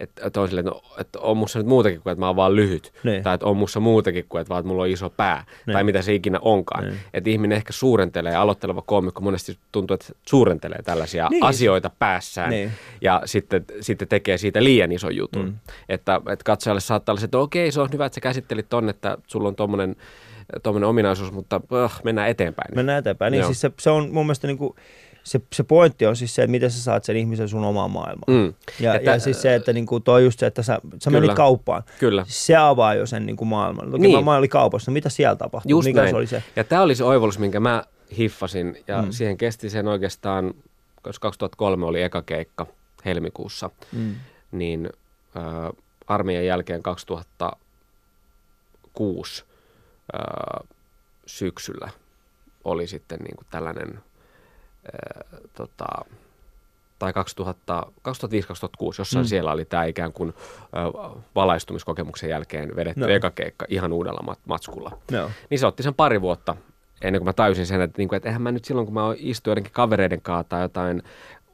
[0.00, 2.92] että, silleen, että, no, että on musta nyt muutakin kuin, että mä oon vaan lyhyt.
[3.04, 3.22] Niin.
[3.22, 5.44] Tai että on musta muutakin kuin, että vaan että mulla on iso pää.
[5.66, 5.72] Niin.
[5.72, 6.84] Tai mitä se ikinä onkaan.
[6.84, 6.98] Niin.
[7.14, 11.44] Että ihminen ehkä suurentelee, aloitteleva koomikko monesti tuntuu, että suurentelee tällaisia Niin.
[11.44, 12.50] asioita päässään.
[12.50, 12.72] Niin.
[13.00, 15.44] Ja sitten, sitten tekee siitä liian ison jutun.
[15.44, 15.54] Mm.
[15.88, 18.90] Että, että katsojalle saattaa olla se, että okei, se on hyvä, että sä käsittelit tonne,
[18.90, 19.96] että sulla on tommonen,
[20.62, 22.74] tommonen ominaisuus, mutta uh, mennään eteenpäin.
[22.74, 23.30] Mennään eteenpäin.
[23.30, 23.48] Niin Joo.
[23.48, 24.74] siis se, se on mun mielestä niin kuin,
[25.24, 28.32] se, se pointti on siis se, että miten sä saat sen ihmisen sun omaan maailmaan.
[28.44, 28.54] Mm.
[28.80, 31.22] Ja, Että- ja siis se, että niin kuin, toi just se, että sä, sä menit
[31.22, 31.34] Kyllä.
[31.34, 31.82] kauppaan.
[31.98, 32.24] Kyllä.
[32.28, 33.90] Se avaa jo sen niin kuin maailman.
[33.90, 34.16] Toki Niin.
[34.18, 35.70] mä, mä olin kaupassa, mitä siellä tapahtui?
[35.70, 36.10] Just Mikä näin.
[36.12, 36.42] se oli se?
[36.56, 37.84] Ja tämä oli se oivallus, minkä mä
[38.18, 38.76] hiffasin.
[38.88, 39.10] Ja mm.
[39.12, 40.54] siihen kesti sen oikeastaan,
[41.02, 42.66] koska 2003 oli eka keikka
[43.04, 44.14] helmikuussa, Mm.
[44.52, 44.90] niin
[45.36, 45.42] äh,
[46.06, 49.44] armeijan jälkeen 2006
[50.14, 50.68] äh,
[51.26, 51.88] syksyllä
[52.64, 54.00] oli sitten niin kuin tällainen
[54.86, 55.86] äh, tota,
[56.98, 59.28] tai 2000, 2005-2006, jossain mm.
[59.28, 63.06] siellä oli tämä ikään kuin ö, valaistumiskokemuksen jälkeen vedetty No.
[63.06, 63.12] no.
[63.12, 64.98] eka keikka ihan uudella mat- matskulla.
[65.10, 65.30] Joo.
[65.50, 66.56] Niin se otti sen pari vuotta
[67.02, 69.50] ennen kuin mä täysin sen, että, niinku, että eihän mä nyt silloin, kun mä istuin
[69.52, 71.02] joidenkin kavereiden kanssa tai jotain,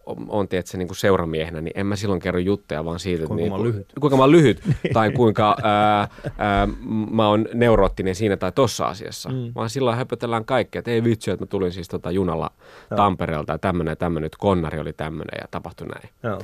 [0.07, 3.51] on, tietysti niin kuin seuramiehenä, niin en mä silloin kerro juttuja vaan siitä, Kuinka että
[3.51, 3.93] mä oon niinku- lyhyt.
[4.01, 4.63] kuinka mä oon lyhyt
[4.95, 6.69] tai kuinka ää, ää,
[7.11, 9.29] mä oon neuroottinen siinä tai tossa asiassa.
[9.29, 9.53] Mm.
[9.55, 12.51] Vaan silloin höpötellään kaikkea, että ei vitsi, että mä tulin siis tota junalla
[12.91, 12.97] Joo.
[12.97, 16.09] Tampereelta ja tämmönen ja tämmönen, nyt konnari oli tämmönen ja tapahtui näin.
[16.23, 16.41] Joo.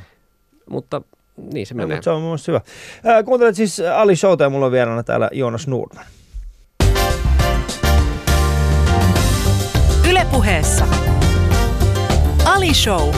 [0.71, 1.03] Mutta
[1.53, 1.97] niin se No, menee.
[1.97, 2.61] mutta se on mun mielestä hyvä.
[3.05, 6.05] Ää, kuuntelet siis Ali Showta ja mulla on vieraana täällä Joonas Nordman.
[10.11, 10.87] Ylepuheessa
[12.45, 13.15] Ali Show.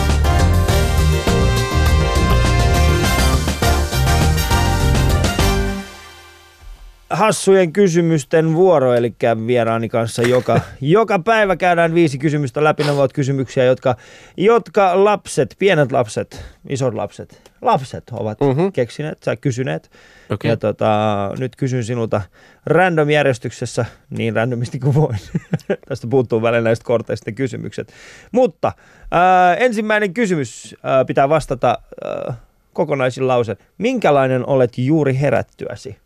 [7.10, 9.14] Hassujen kysymysten vuoro, eli
[9.46, 12.84] vieraani kanssa joka, joka päivä käydään viisi kysymystä läpi.
[12.84, 13.96] Ne ovat kysymyksiä, jotka,
[14.36, 18.50] jotka lapset, pienet lapset, isot lapset, lapset ovat Mhm.
[18.50, 18.72] mm-hmm.
[18.72, 19.90] keksineet tai kysyneet.
[20.30, 20.50] Okei.
[20.50, 22.20] Ja tota, nyt kysyn sinulta
[22.66, 25.18] random järjestyksessä, niin randomisti kuin voin.
[25.88, 27.92] Tästä puuttuu välillä näistä korteista kysymykset.
[28.32, 28.72] Mutta
[29.10, 32.34] ää, ensimmäinen kysymys ää, pitää vastata ää,
[32.72, 33.56] kokonaisin lause.
[33.78, 35.96] Minkälainen olet juuri herättyäsi?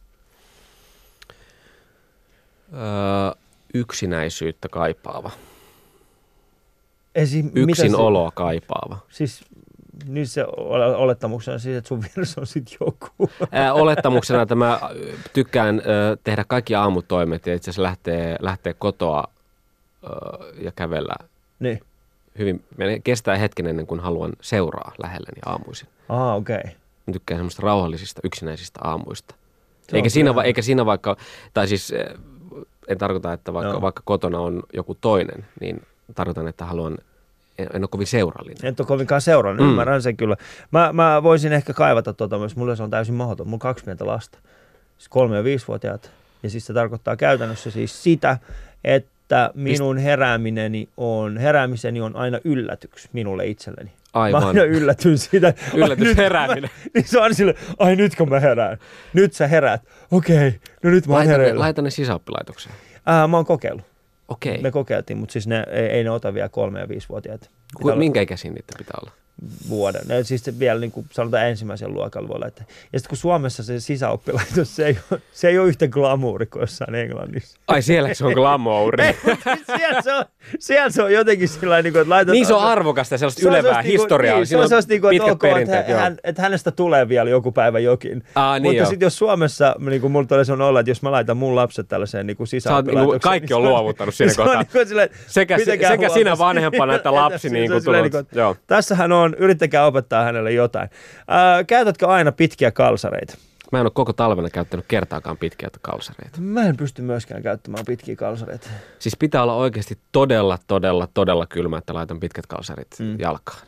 [2.72, 3.42] Öö,
[3.74, 5.30] yksinäisyyttä kaipaava.
[7.14, 8.98] Esi- mitä Yksin se- oloa kaipaava.
[9.08, 9.44] Siis
[10.06, 13.30] niin se ole- olettamuksena siis, että sun vieressä on sit joku.
[13.52, 14.80] Ää, olettamuksena, että mä
[15.32, 19.24] tykkään ö, tehdä kaikki aamutoimet ja itse asiassa lähtee, lähtee kotoa
[20.04, 20.08] ö,
[20.60, 21.14] ja kävellä
[21.58, 21.80] niin.
[22.38, 22.64] hyvin.
[23.04, 25.88] Kestää hetken ennen kuin haluan seuraa lähelleni aamuisin.
[26.08, 26.56] Ah, okei.
[26.56, 26.70] Okay.
[27.06, 29.34] Mä tykkään semmoista rauhallisista, yksinäisistä aamuista.
[29.82, 31.16] Se Eikä siinä, va- eikä siinä vaikka,
[31.54, 31.92] tai siis
[32.88, 33.80] en tarkoita, että vaikka, Joo.
[33.80, 35.82] vaikka kotona on joku toinen, niin
[36.14, 36.98] tarkoitan, että haluan,
[37.58, 38.66] en, en ole kovin seurallinen.
[38.66, 39.64] En ole kovinkaan seurannut, Mm.
[39.66, 39.70] mm.
[39.70, 40.36] ymmärrän sen kyllä.
[40.70, 43.46] Mä, mä voisin ehkä kaivata tota myös, mulle se on täysin mahdoton.
[43.46, 44.38] Mulla on kaksi pientä lasta,
[44.98, 46.10] siis kolme- ja viisivuotiaat.
[46.42, 48.38] Ja siis se tarkoittaa käytännössä siis sitä,
[48.84, 53.92] että minun heräämineni on, heräämiseni on aina yllätyks minulle itselleni.
[54.14, 54.44] Mä Aivan.
[54.44, 55.54] aina yllätyn siitä.
[55.74, 56.62] Yllätys nyt herääminen.
[56.62, 58.78] Mä, niin se on sille, ai nyt kun mä herään.
[59.12, 59.82] Nyt sä heräät.
[60.10, 62.74] Okei, no nyt mä oon Laita ne, laita ne sisäoppilaitokseen.
[63.08, 63.84] Äh, mä oon kokeillut.
[64.28, 64.62] Okei.
[64.62, 67.50] Me kokeiltiin, mutta siis ne, ei, ei ne ota vielä kolme- ja viisivuotiaat.
[67.82, 69.12] Ku, minkä ikäisiä niitä pitää olla?
[69.68, 70.03] Vuoden.
[70.09, 72.40] Ne, siis se vielä niin kuin sanotaan ensimmäisen luokalla voi.
[72.93, 76.61] Ja sitten kun Suomessa se sisäoppilaitos, se ei, ole, se ei ole yhtä glamouri kuin
[76.61, 77.59] jossain Englannissa.
[77.68, 79.05] Ai siellä se on glamouri.
[79.05, 79.16] Ei,
[79.76, 80.24] siellä, se on,
[80.59, 82.34] siellä se on jotenkin sillä niin kuin, että laitetaan...
[82.34, 84.36] niin se on arvokasta sellaista Se on ylevää sellaista niinku- historiaa.
[84.36, 87.30] Niin, se on on sellaista, niinku, että, pitkät ok, että, hän, että hänestä tulee vielä
[87.30, 88.22] joku päivä jokin.
[88.34, 91.12] Aa, niin Mutta sitten jos Suomessa, niin kuin mulla tulee sellainen olla, että jos mä
[91.12, 93.12] laitan mun lapset tällaiseen niin kuin sisäoppilaitokseen...
[93.12, 94.82] niinku- kaikki on se luovuttanut siinä se on kohtaa.
[94.84, 97.38] Niin Sekä, sekä sinä vanhempana että lapsi.
[97.38, 97.70] Se on niin
[98.11, 98.57] kuin niin.
[98.66, 100.88] Tässähän on, yrittäkää opettaa hänelle jotain.
[101.28, 103.34] Ää, käytätkö aina pitkiä kalsareita?
[103.72, 106.40] Mä en ole koko talvena käyttänyt kertaakaan pitkiä kalsareita.
[106.40, 108.68] Mä en pysty myöskään käyttämään pitkiä kalsareita.
[108.98, 113.16] Siis pitää olla oikeasti todella, todella, todella kylmä, että laitan pitkät kalsarit Mm.
[113.20, 113.58] jalkaan.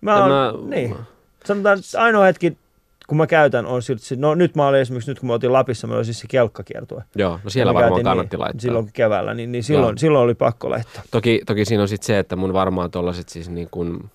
[0.00, 0.96] Mä oon, mä- niin.
[1.44, 2.56] Sanotaan, että ainoa hetki,
[3.06, 5.86] kun mä käytän, on silti, no nyt mä olin esimerkiksi, nyt kun mä otin Lapissa,
[5.86, 7.04] meillä oli siis se kelkkakiertue.
[7.16, 8.60] Joo, no siellä me varmaan kannatti niin, laittaa.
[8.60, 9.96] Silloin keväällä, niin, niin silloin, Joo.
[9.98, 11.02] silloin oli pakko laittaa.
[11.10, 14.10] Toki, toki siinä on sitten se, että mun varmaan tollaset siis niin kuin,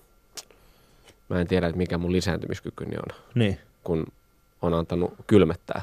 [1.32, 3.58] mä en tiedä, että mikä mun lisääntymiskykyni on, Niin.
[3.84, 4.06] kun
[4.62, 5.82] on antanut kylmettää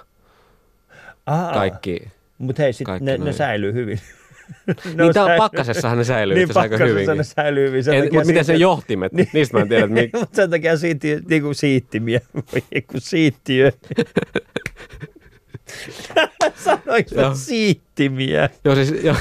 [1.26, 2.00] Aa, kaikki.
[2.38, 4.00] Mutta hei, sit kaikki ne, ne säilyy hyvin.
[4.68, 7.18] Ne Niin on tää on säily- pakkasessahan ne säilyy niin, aika pakkasessa hyvinkin.
[7.18, 7.84] ne säilyy hyvin.
[7.84, 9.30] Sen En, mutta miten se johtimet, Niin.
[9.34, 13.72] niistä mä en tiedä, että Mutta sen takia siitti, niinku siittimiä, voi kun siittiö.
[16.56, 18.50] Sanoinko mä siittimiä?
[18.66, 19.16] joo, siis, joo,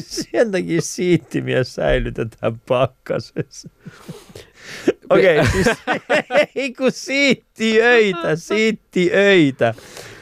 [0.00, 3.68] Sen takia siittimiä säilytetään pakkasessa.
[5.10, 5.66] Okei, okay, siis
[6.56, 9.74] ei kun siittiöitä, siittiöitä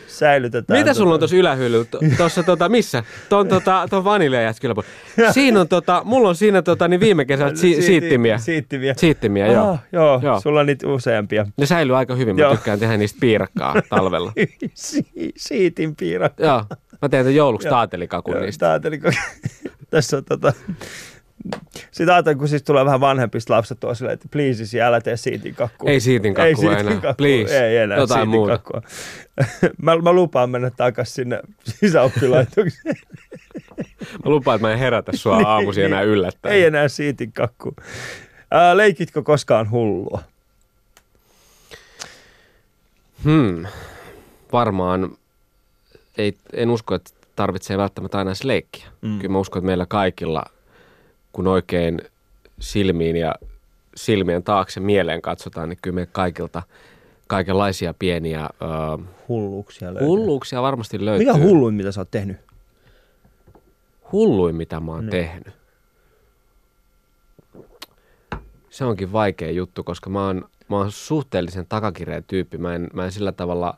[0.07, 0.79] säilytetään.
[0.81, 1.87] Mitä sulla on tota- tuossa ylähyllyllä?
[2.17, 3.05] Tuossa tota, missä?
[3.29, 4.75] Tuon tota, ton vaniljajätkillä.
[5.33, 8.39] Siinä on tota, mulla on siinä tota, niin viime kesältä si- Siiti- siittimiä.
[8.39, 8.95] Siittimiä.
[8.97, 9.71] Siittimiä, joo.
[9.71, 10.41] Ah, joo, Joo.
[10.41, 11.47] sulla on niitä useampia.
[11.57, 12.37] Ne säilyy aika hyvin.
[12.37, 12.55] Mä Joo.
[12.55, 14.33] tykkään tehdä niistä piirakkaa talvella.
[14.75, 16.45] Si- siitin piirakka.
[16.45, 16.65] joo.
[17.03, 18.61] Mä teen tämän jouluksi taatelikakun niistä.
[18.61, 19.13] tää ajattelin, kun
[19.91, 20.53] tässä on tota...
[21.91, 25.17] Sitten ajattelin, kun siis tulee vähän vanhempista lapset tuo silleen, että please, isi, älä tee
[25.17, 25.91] siitin kakkua.
[25.91, 27.15] Ei siitin kakkua enää.
[27.17, 27.69] Please.
[27.69, 28.59] Ei enää Jotain siitin muuta.
[28.59, 28.83] kakkua.
[29.83, 32.97] mä, mä, lupaan mennä takaisin sinne sisäoppilaitokseen.
[34.25, 36.55] Mä lupaan, että mä en herätä sua aamuisin enää yllättäen.
[36.55, 37.73] Ei enää siitin kakkua.
[38.51, 40.23] Ää, leikitkö koskaan hullua?
[43.25, 43.67] Hmm.
[44.53, 45.17] Varmaan
[46.19, 48.87] ei, en usko, että tarvitsee välttämättä aina leikkiä.
[49.01, 49.19] Mm.
[49.19, 50.45] Kyllä mä uskon, että meillä kaikilla,
[51.33, 51.99] kun oikein
[52.61, 53.35] silmiin ja
[53.95, 56.63] silmien taakse mieleen katsotaan, niin kyllä me kaikilta
[57.27, 60.07] kaikenlaisia pieniä ö, Hulluuksia löytyy.
[60.07, 61.27] hulluuksia varmasti löytyy.
[61.27, 62.37] Mikä hulluin, mitä sä oot tehnyt?
[64.13, 65.11] Hulluin, mitä mä oon Niin.
[65.11, 65.55] tehnyt?
[68.71, 72.59] Se onkin vaikea juttu, koska mä oon, mä oon suhteellisen takakireä tyyppi.
[72.59, 73.75] Mä en, mä en sillä tavalla,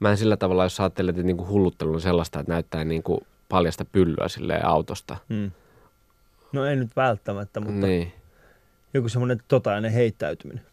[0.00, 3.84] mä en sillä tavalla, jos ajattelet, että niinku hulluttelu on sellaista, että näyttää niinku paljasta
[3.84, 5.16] pyllyä silleen autosta.
[5.28, 5.50] Hmm.
[6.52, 8.12] No ei nyt välttämättä, mutta niin.
[8.94, 10.64] Joku semmoinen totainen heittäytyminen.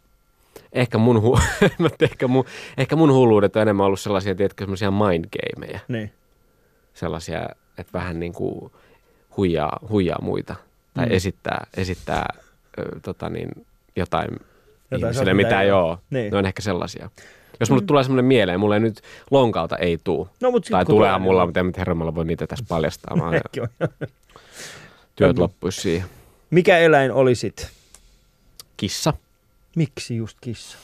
[0.74, 1.42] Ehkä mun, hu-
[2.02, 2.46] ehkä, mun,
[2.78, 5.80] ehkä mun hulluudet on enemmän ollut sellaisia, tiedätkö, semmoisia mindgameja.
[5.88, 6.12] Niin.
[6.94, 8.72] Sellaisia, että vähän niin kuin
[9.38, 10.56] huijaa, huijaa muita.
[10.94, 11.10] Tai Mm.
[11.12, 11.16] mm.
[11.16, 12.26] esittää, esittää
[12.80, 13.50] ö, tota niin,
[13.96, 14.30] jotain,
[14.92, 15.98] Jotain ihmisille, mitä ei ole.
[16.10, 16.32] Niin.
[16.32, 17.10] Ne on ehkä sellaisia.
[17.60, 19.02] Jos mulle tulee semmoinen mieleen, mulle nyt
[19.32, 20.30] lonkalta ei tuu.
[20.42, 23.34] No, tai tulee, mulla, niin- mutta en herralla voi niitä tässä paljastaa, vaan.
[25.18, 26.08] Työt loppuisi siihen.
[26.50, 27.70] Mikä eläin olisit?
[28.78, 29.14] Kissa.
[29.76, 30.78] Miksi just kissa?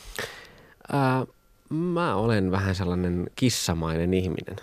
[0.92, 1.26] Ää,
[1.70, 4.56] mä olen vähän sellainen kissamainen ihminen.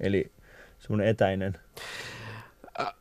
[0.00, 0.32] Eli
[0.78, 1.58] semmoinen etäinen.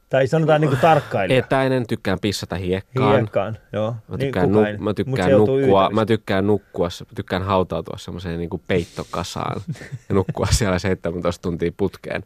[0.09, 1.39] Tai sanotaan niinku tarkkailija.
[1.39, 3.15] Etäinen, tykkään pissata hiekkaan.
[3.15, 3.91] Hiekkaan, joo.
[3.91, 8.39] Mä Niin, tykkään, kuka nu- mä tykkään nukkua, mä tykkään nukkua, mä tykkään hautautua semmoiseen
[8.39, 9.61] niin peittokasaan
[10.09, 12.23] ja nukkua siellä 17 tuntia putkeen.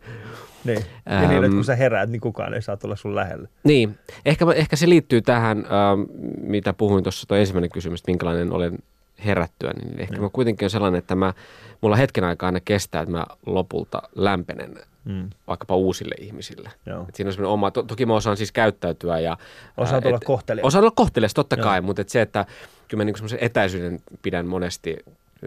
[0.63, 0.79] Niin.
[1.09, 3.49] Ja niin, että kun sä heräät, niin kukaan ei saa tulla sun lähelle.
[3.63, 6.01] Niin, ehkä, ehkä se liittyy tähän, ähm,
[6.41, 8.77] mitä puhuin tuossa tuo ensimmäinen kysymys, minkälainen olen
[9.25, 11.33] herättyä, niin ehkä mä kuitenkin on sellainen, että mä,
[11.81, 15.29] mulla hetken aikaa aina kestää, että mä lopulta lämpenen Mm.
[15.47, 16.69] vaikkapa uusille ihmisille.
[16.85, 17.05] Joo.
[17.09, 19.37] Et siinä on semmoinen oma, to, toki mä osaan siis käyttäytyä ja...
[19.77, 20.65] Osaat ää, olla et- kohtelias.
[20.65, 21.63] Osaan olla kohtelias, totta Joo.
[21.63, 22.45] kai, mutta et se, että
[22.87, 24.97] kyllä mä niinku semmoisen etäisyyden pidän monesti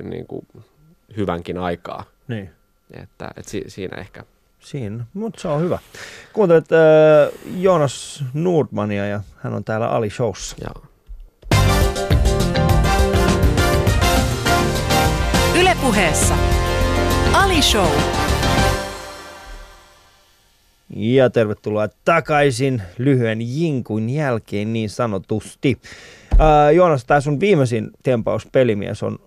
[0.03, 0.45] niinku
[1.17, 2.05] hyvänkin aikaa.
[2.29, 2.51] Niin.
[3.03, 4.25] Että et si, siinä ehkä.
[4.61, 5.79] Siinä, mutta se on hyvä.
[6.33, 10.57] Kuuntelet äh, Joonas Nordmania ja hän on täällä Ali Showssa.
[10.61, 10.85] Joo.
[15.85, 16.35] Ylepuheessa
[17.33, 17.87] Ali Show.
[20.97, 25.79] Ja tervetuloa takaisin lyhyen jinkun jälkeen niin sanotusti.
[26.33, 29.19] Äh, Joonas, tämä sun viimeisin tempaus pelimies on,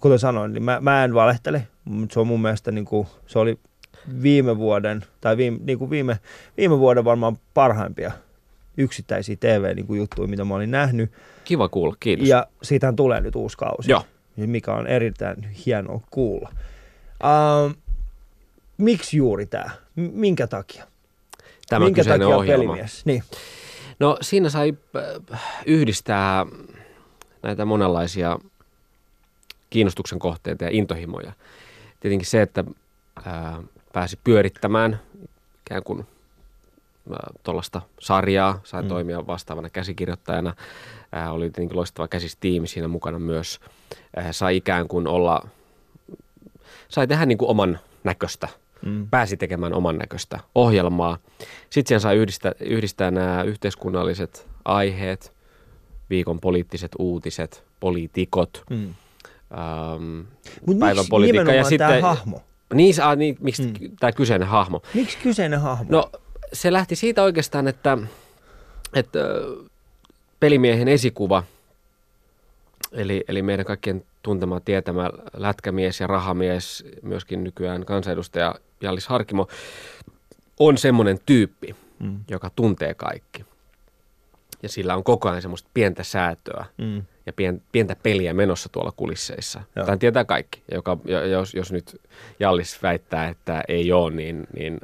[0.00, 3.38] kuten sanoin, niin mä, mä en valehtele, mutta se on mun mielestä niin kuin, se
[3.38, 3.58] oli
[4.22, 6.18] viime vuoden, tai viime, niin kuin viime,
[6.56, 8.12] viime vuoden varmaan parhaimpia
[8.76, 11.12] yksittäisiä TV-juttuja, mitä mä olin nähnyt.
[11.44, 12.28] Kiva kuulla, kiitos.
[12.28, 13.90] Ja siitähän tulee nyt uusi kausi.
[13.90, 14.02] Joo.
[14.36, 16.52] Ja mikä on erittäin hienoa kuulla.
[17.24, 17.72] Ähm,
[18.78, 19.70] miksi juuri tämä?
[19.96, 20.86] Minkä takia?
[21.68, 22.64] Tämä Minkä takia ohjelma.
[22.64, 23.06] pelimies?
[23.06, 23.22] Niin.
[23.98, 26.46] No siinä sai äh, yhdistää
[27.42, 28.38] näitä monenlaisia
[29.70, 31.32] kiinnostuksen kohteita ja intohimoja.
[32.00, 32.64] Tietenkin se, että
[33.24, 33.62] ää,
[33.92, 35.00] pääsi pyörittämään
[35.66, 36.06] ikään kuin
[37.42, 38.88] tuollaista sarjaa, sai mm.
[38.88, 40.54] toimia vastaavana käsikirjoittajana.
[41.14, 43.60] Ää, oli tietenkin loistava käsistiimi siinä mukana myös.
[44.16, 45.48] Ää, sai ikään kuin olla,
[46.88, 48.48] sai tehdä niin kuin oman näköistä
[48.82, 49.08] Mm.
[49.10, 51.18] pääsi tekemään oman näköistä ohjelmaa.
[51.70, 55.32] Sitten siihen sai yhdistää, yhdistää nämä yhteiskunnalliset aiheet,
[56.10, 58.76] viikon poliittiset uutiset, poliitikot, Mm.
[59.58, 60.20] ähm,
[60.66, 61.52] Mut päivän politiikka.
[61.52, 62.40] Ja tämä sitten, hahmo?
[62.74, 63.96] niin, ah, niin, miksi Mm.
[64.00, 64.82] tämä kyseinen hahmo?
[64.94, 65.86] Miksi kyseinen hahmo?
[65.88, 66.10] No
[66.52, 67.98] se lähti siitä oikeastaan, että,
[68.94, 69.18] että
[70.40, 71.42] pelimiehen esikuva,
[72.92, 79.48] eli, eli meidän kaikkien tuntema, tietämä lätkämies ja rahamies, myöskin nykyään kansanedustaja Jallis Harkimo,
[80.60, 82.20] on semmoinen tyyppi, Mm.
[82.30, 83.44] joka tuntee kaikki.
[84.62, 87.02] Ja sillä on koko ajan semmoista pientä säätöä Mm.
[87.26, 89.62] ja pien, pientä peliä menossa tuolla kulisseissa.
[89.76, 89.96] Joo.
[89.96, 90.62] Tietää kaikki.
[90.72, 90.98] Joka,
[91.30, 92.00] jos, jos nyt
[92.40, 94.80] Jallis väittää, että ei ole, niin, niin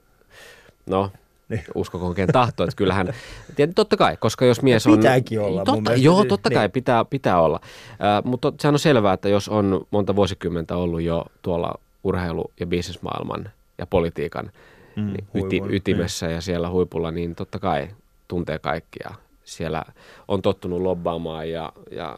[0.86, 1.12] no,
[1.51, 1.64] Niin.
[1.74, 2.64] uskokoon ken tahtoo.
[2.64, 3.14] Että kyllähän,
[3.57, 4.96] tiedät, totta kai, koska jos mies on...
[4.96, 6.05] pitääkin olla mun totta, mielestä.
[6.05, 6.57] Joo, totta Niin.
[6.57, 7.61] kai pitää, pitää olla.
[7.90, 11.74] Äh, mutta sehän on selvää, että jos on monta vuosikymmentä ollut jo tuolla
[12.05, 14.51] urheilu- ja bisnesmaailman ja politiikan
[14.96, 17.88] Mm, niin yti, huipulla, ytimessä ja siellä huipulla, niin totta kai
[18.28, 19.11] tuntee kaikkia.
[19.44, 19.84] Siellä
[20.28, 22.16] on tottunut lobbaamaan ja, ja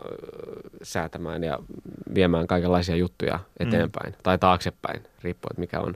[0.82, 1.58] säätämään ja
[2.14, 4.18] viemään kaikenlaisia juttuja eteenpäin mm.
[4.22, 5.94] tai taaksepäin, riippuen, että mikä on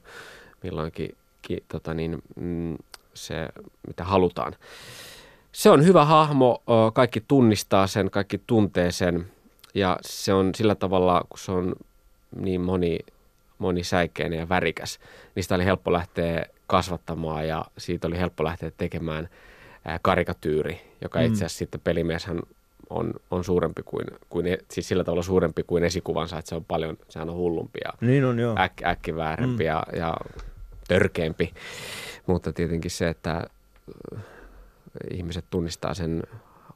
[0.62, 2.76] milloinkin ki, tota niin, mm,
[3.16, 3.48] se,
[3.86, 4.52] mitä halutaan.
[5.52, 6.62] Se on hyvä hahmo,
[6.94, 9.26] kaikki tunnistaa sen, kaikki tuntee sen
[9.74, 11.74] ja se on sillä tavalla, kun se on
[12.40, 12.98] niin moni,
[13.58, 14.98] monisäikeinen ja värikäs,
[15.34, 19.28] niistä oli helppo lähteä kasvattamaan ja siitä oli helppo lähteä tekemään
[19.84, 21.24] ää, karikatyyri, joka Mm.
[21.26, 22.38] itse asiassa sitten pelimieshän
[22.90, 26.64] on, on suurempi kuin, kuin, e- siis sillä tavalla suurempi kuin esikuvansa, että se on
[26.64, 28.54] paljon, sehän on hullumpi ja Niin on, joo.
[28.58, 29.66] äk, äkkiväärempi Mm.
[29.66, 30.14] ja, ja
[30.88, 31.54] törkeämpi.
[32.26, 33.36] Mutta tietenkin se, että
[34.16, 34.22] äh,
[35.10, 36.22] ihmiset tunnistaa sen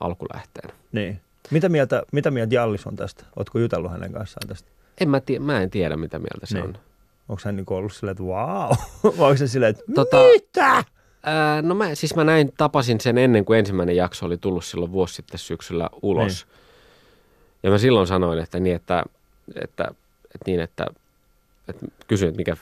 [0.00, 0.70] alkulähteen.
[0.92, 1.20] Niin.
[1.50, 3.24] Mitä mieltä, mitä mieltä Jallis on tästä?
[3.36, 4.68] Oletko jutellut hänen kanssaan tästä?
[5.00, 6.68] En mä, tie, mä en tiedä, mitä mieltä se Niin.
[6.68, 6.78] on.
[7.28, 8.70] Onko hän niinku ollut silleen, että wow?
[9.18, 10.84] Vai onko se silleen, että Tota- mitä?
[11.22, 14.92] Ää, no mä, siis mä näin, tapasin sen ennen kuin ensimmäinen jakso oli tullut silloin
[14.92, 16.46] vuosi sitten syksyllä ulos.
[16.46, 16.60] Niin.
[17.62, 19.04] Ja mä silloin sanoin, että niin, että,
[19.54, 19.84] että,
[20.34, 20.86] että, niin, että,
[21.68, 22.56] että kysyin, että mikä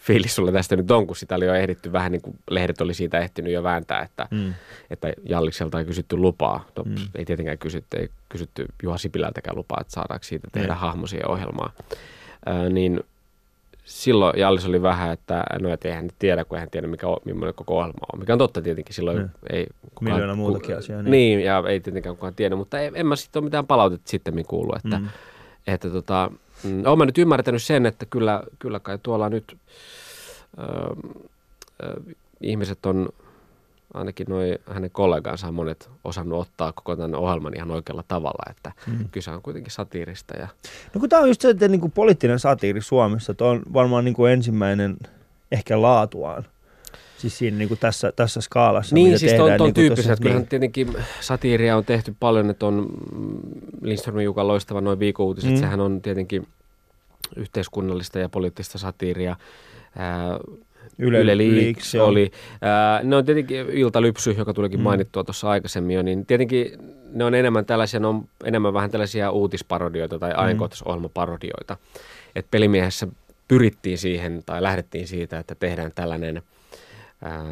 [0.00, 2.94] fiilis sulla tästä nyt on, kun sitä oli jo ehditty vähän niin kuin lehdet oli
[2.94, 4.54] siitä ehtinyt jo vääntää, että, Mm.
[4.90, 6.64] että Jallikselta ei kysytty lupaa.
[6.76, 6.90] No, Mm.
[6.90, 6.96] mm.
[7.14, 10.78] ei tietenkään kysytty, ei kysytty Juha Sipilältäkään lupaa, että saadaanko siitä tehdä Niin.
[10.80, 11.72] hahmo siihen ohjelmaan.
[12.46, 13.00] Ää, niin
[13.84, 17.54] silloin Jallis oli vähän, että no et eihän tiedä, kun eihän tiedä, mikä on, millainen
[17.54, 18.20] koko ohjelma on.
[18.20, 19.30] Mikä on totta tietenkin, silloin Niin.
[19.50, 19.66] ei
[20.00, 21.10] Miljoona muutakin asiaa, niin.
[21.10, 21.40] Niin.
[21.40, 24.76] ja ei tietenkään kukaan tiedä, mutta en, en mä sitten ole mitään palautetta sitten kuullut,
[24.76, 25.02] että, Mm.
[25.04, 25.08] mm.
[25.66, 26.30] että tota,
[26.64, 29.56] mm, olen mä nyt ymmärtänyt sen, että kyllä, kyllä kai tuolla nyt
[30.58, 30.62] ö,
[31.82, 32.00] ö,
[32.40, 33.08] ihmiset on,
[33.94, 38.72] ainakin noi hänen kollegansa on monet osannut ottaa koko tämän ohjelman ihan oikealla tavalla, että
[38.86, 39.08] Mm.
[39.12, 40.48] kyse on kuitenkin satiirista ja
[40.94, 44.26] No kun tämä on just se, että niinku poliittinen satiiri Suomessa, että on varmaan niinku
[44.26, 44.96] ensimmäinen
[45.52, 46.44] ehkä laatuaan.
[47.20, 49.48] Siis siinä niinku tässä, tässä skaalassa, Niin, mitä siis tehdään.
[49.48, 50.10] ton, ton niinku tyyppiset.
[50.10, 50.22] Niin.
[50.22, 53.38] Kyllähän tietenkin satiiria on tehty paljon, että on mm,
[53.82, 55.50] Lindströmin Jukan loistava noin viikouutiset.
[55.50, 55.56] Mm.
[55.56, 55.60] Mm.
[55.60, 56.46] Sehän on tietenkin
[57.36, 59.36] yhteiskunnallista ja poliittista satiiria.
[59.98, 60.38] Ää,
[60.98, 62.06] Yle, Yle Leaks, joo.
[62.06, 62.30] oli.
[62.62, 64.82] Ää, ne on tietenkin Iltalypsy, joka tulikin Mm.
[64.82, 64.84] mm.
[64.84, 66.70] mainittua tuossa aikaisemmin jo, niin tietenkin
[67.12, 71.76] ne on enemmän tällaisia, ne on enemmän vähän tällaisia uutisparodioita tai ajankohtaisohjelmaparodioita.
[72.36, 73.06] Et pelimiehessä
[73.48, 76.42] pyrittiin siihen tai lähdettiin siitä, että tehdään tällainen
[77.24, 77.44] ää,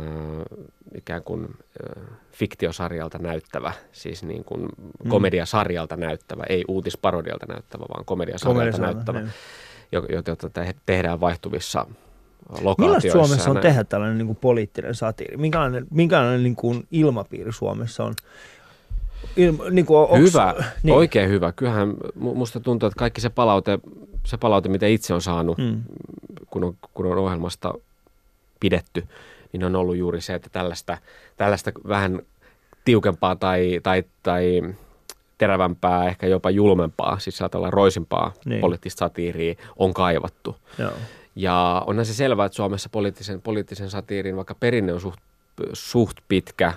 [0.94, 2.02] ikään kuin ää,
[2.32, 4.60] fiktiosarjalta näyttävä, siis niin kuin
[5.04, 5.10] Mm.
[5.10, 9.20] komediasarjalta näyttävä, ei uutisparodialta näyttävä, vaan komediasarjalta Komediasarja, näyttävä,
[9.92, 11.86] jo- jota te- tehdään vaihtuvissa
[12.60, 12.82] lokaatioissa.
[12.82, 15.36] Millaista Suomessa on tehdä tällainen niin kuin poliittinen satiiri?
[15.36, 18.14] Minkälainen, minkälainen niin kuin ilmapiiri Suomessa on?
[19.36, 20.96] Ilma, niin kuin, onks, Hyvä, Niin.
[20.96, 21.52] oikein hyvä.
[21.52, 21.90] Kyllähän
[22.20, 23.78] mu- musta tuntuu, että kaikki se palaute,
[24.24, 25.82] se palaute mitä itse on saanut, Mm.
[26.50, 27.74] kun on, kun on ohjelmasta
[28.60, 29.04] pidetty,
[29.52, 30.98] niin on ollut juuri se, että tällaista,
[31.36, 32.22] tällaista vähän
[32.84, 34.62] tiukempaa tai, tai, tai
[35.38, 38.60] terävämpää, ehkä jopa julmempaa, siis ajatellaan roisimpaa Niin.
[38.60, 40.56] poliittista satiiria on kaivattu.
[40.78, 40.92] Joo.
[41.36, 45.20] Ja onhan se selvää, että Suomessa poliittisen, poliittisen satiirin, vaikka perinne on suht,
[45.72, 46.72] suht pitkä,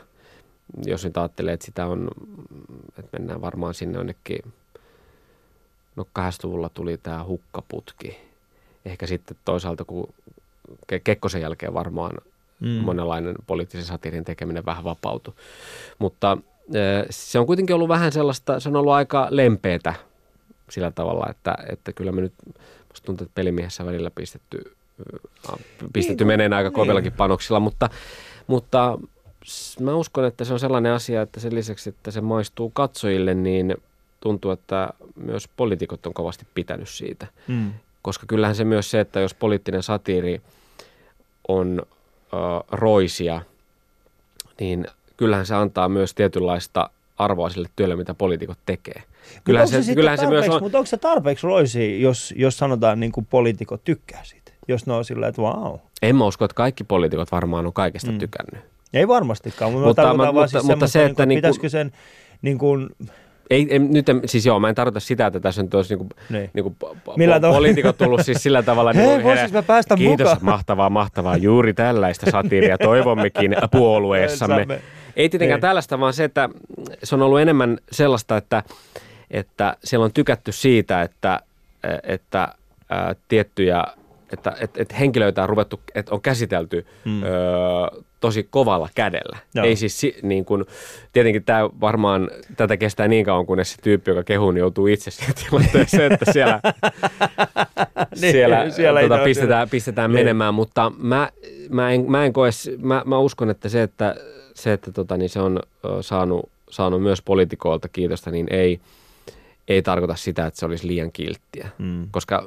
[0.85, 2.07] jos nyt ajattelee, että sitä on,
[2.99, 4.53] että mennään varmaan sinne jonnekin,
[5.95, 8.17] no 80-luvulla tuli tämä hukkaputki.
[8.85, 10.13] Ehkä sitten toisaalta, kun
[10.93, 12.11] Ke- Kekkosen jälkeen varmaan
[12.61, 12.69] Mm.
[12.69, 15.33] monenlainen poliittisen satiirin tekeminen vähän vapautui.
[15.99, 16.37] Mutta
[17.09, 19.93] se on kuitenkin ollut vähän sellaista, se on ollut aika lempeätä
[20.69, 22.33] sillä tavalla, että, että kyllä me nyt,
[22.89, 24.75] musta tuntuu, että pelimiehessä välillä pistetty,
[25.93, 26.75] pistetty Niin, meneen aika niin.
[26.75, 27.89] kovillakin panoksilla, mutta,
[28.47, 28.99] mutta
[29.79, 33.75] mä uskon, että se on sellainen asia, että sen lisäksi, että se maistuu katsojille, niin
[34.19, 37.27] tuntuu, että myös poliitikot on kovasti pitänyt siitä.
[37.47, 37.71] Mm.
[38.01, 40.41] Koska kyllähän se myös se, että jos poliittinen satiiri
[41.47, 41.81] on
[42.71, 43.41] roisia,
[44.59, 49.03] niin kyllähän se antaa myös tietynlaista arvoa sille työlle, mitä poliitikot tekee.
[49.43, 50.63] Kyllähän se, sitten kyllähän se myös on...
[50.63, 54.51] Mutta onko se tarpeeksi roisia, jos, jos sanotaan niin kuin poliitikot tykkää siitä?
[54.67, 55.75] Jos ne on sillä että wow.
[56.01, 58.17] En mä usko, että kaikki poliitikot varmaan on kaikesta Mm.
[58.19, 58.65] tykännyt.
[58.93, 61.69] Ei varmastikaan, mutta, Mutta- mutta, mutta- vaan siis mutta se, se, että niin niinku- pitäisikö
[61.69, 61.91] sen
[62.41, 62.89] niin kuin,
[63.51, 66.15] Ei, ei, nyt en, siis joo, mä en tarkoita sitä, että tässä nyt olisi niinku,
[66.29, 66.49] niin.
[66.53, 66.95] niinku po,
[67.53, 68.93] poliitikot tullut siis sillä tavalla.
[68.95, 70.45] Hei, niinku, voisis mä päästä Kiitos, mukaan?
[70.55, 71.37] mahtavaa, mahtavaa.
[71.37, 74.81] Juuri tällaista satiiria toivommekin puolueessamme.
[75.15, 75.61] Ei tietenkään Ei.
[75.61, 76.49] tällaista, vaan se, että
[77.03, 78.63] se on ollut enemmän sellaista, että,
[79.31, 81.39] että siellä on tykätty siitä, että,
[82.03, 82.47] että
[82.89, 83.83] ää, tiettyjä,
[84.33, 87.11] että, että, että henkilöitä on ruvettu, että on käsitelty Mm.
[87.11, 87.23] mm.
[87.23, 89.37] öö, tosi kovalla kädellä.
[89.55, 89.65] Joo.
[89.65, 90.65] Ei siis si- niin kuin,
[91.13, 95.11] tietenkin tämä varmaan, tätä kestää niin kauan, kunnes se tyyppi, joka kehuu, niin joutuu itse
[95.11, 96.59] siihen tilanteeseen, että siellä,
[98.21, 100.19] Niin, siellä, siellä tota, ole- pistetään, pistetään Niin.
[100.19, 101.29] menemään, mutta mä,
[101.69, 104.15] mä, en, mä en koe, mä, mä uskon, että se, että,
[104.53, 105.59] se, että tota, niin se on
[106.01, 108.79] saanut, saanut myös poliitikoilta kiitosta, niin ei,
[109.67, 111.69] ei tarkoita sitä, että se olisi liian kilttiä.
[111.77, 112.07] Mm.
[112.11, 112.45] Koska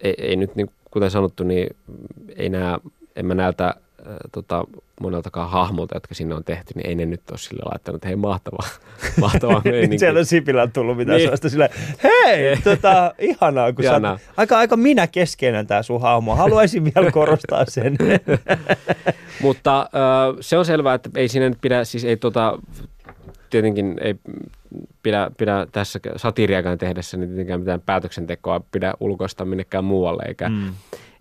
[0.00, 1.76] ei, ei nyt, niin, kuten sanottu, niin
[2.36, 2.78] ei nää,
[3.16, 3.74] en mä näiltä
[4.06, 4.64] äh, tota,
[5.00, 8.16] moneltakaan hahmolta, jotka sinne on tehty, niin ei ne nyt ole sille laittanut, että hei
[8.16, 8.68] mahtavaa,
[9.20, 9.98] mahtavaa Niin meininki.
[9.98, 11.24] sieltä Sipilä on tullut mitään Niin.
[11.26, 11.70] sellaista silleen,
[12.02, 14.18] hei, tota, ihanaa, kun Ihanaa.
[14.18, 16.34] sä oot, aika, aika minä keskeinen tää sun hahmo.
[16.36, 17.96] Haluaisin vielä korostaa sen.
[19.42, 22.58] Mutta ö, se on selvää, että ei siinä nyt pidä, siis ei tota,
[23.50, 24.14] tietenkin ei
[25.02, 30.72] pidä, pidä tässä satiiriakaan tehdessä, niin tietenkään mitään päätöksentekoa pidä ulkoista minnekään muualle, eikä, mm.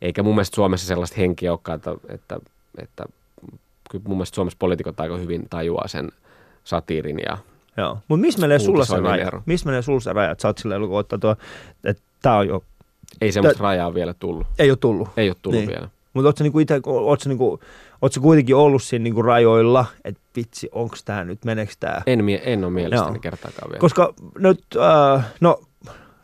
[0.02, 2.40] eikä mun mielestä Suomessa sellaista henkiä olekaan, että, että,
[2.78, 3.06] että
[3.92, 6.10] kyllä mun mielestä Suomessa poliitikot aika hyvin tajuaa sen
[6.64, 7.38] satiirin ja,
[7.78, 7.98] Joo.
[8.08, 9.32] Mutta missä menee sulla se raja?
[9.46, 10.32] Missä menee sulla se raja?
[10.32, 11.36] Että sä oot silleen, kun ottaa tuo,
[11.84, 12.64] että tää on jo,
[13.22, 14.48] Ei semmoista rajaa vielä tullut.
[14.60, 15.10] ei ole tullut.
[15.18, 15.70] Ei ole tullut Niin.
[15.70, 15.90] vielä.
[16.14, 17.60] Mutta ootko niinku itse, ootko niinku,
[18.02, 22.02] ootko kuitenkin ollut siinä niinku rajoilla, että vitsi, onks tää nyt, meneekö tää?
[22.08, 23.20] En, mie- en ole mielestäni Joo.
[23.22, 23.80] kertaakaan vielä.
[23.80, 24.60] Koska nyt,
[25.16, 25.62] äh, no,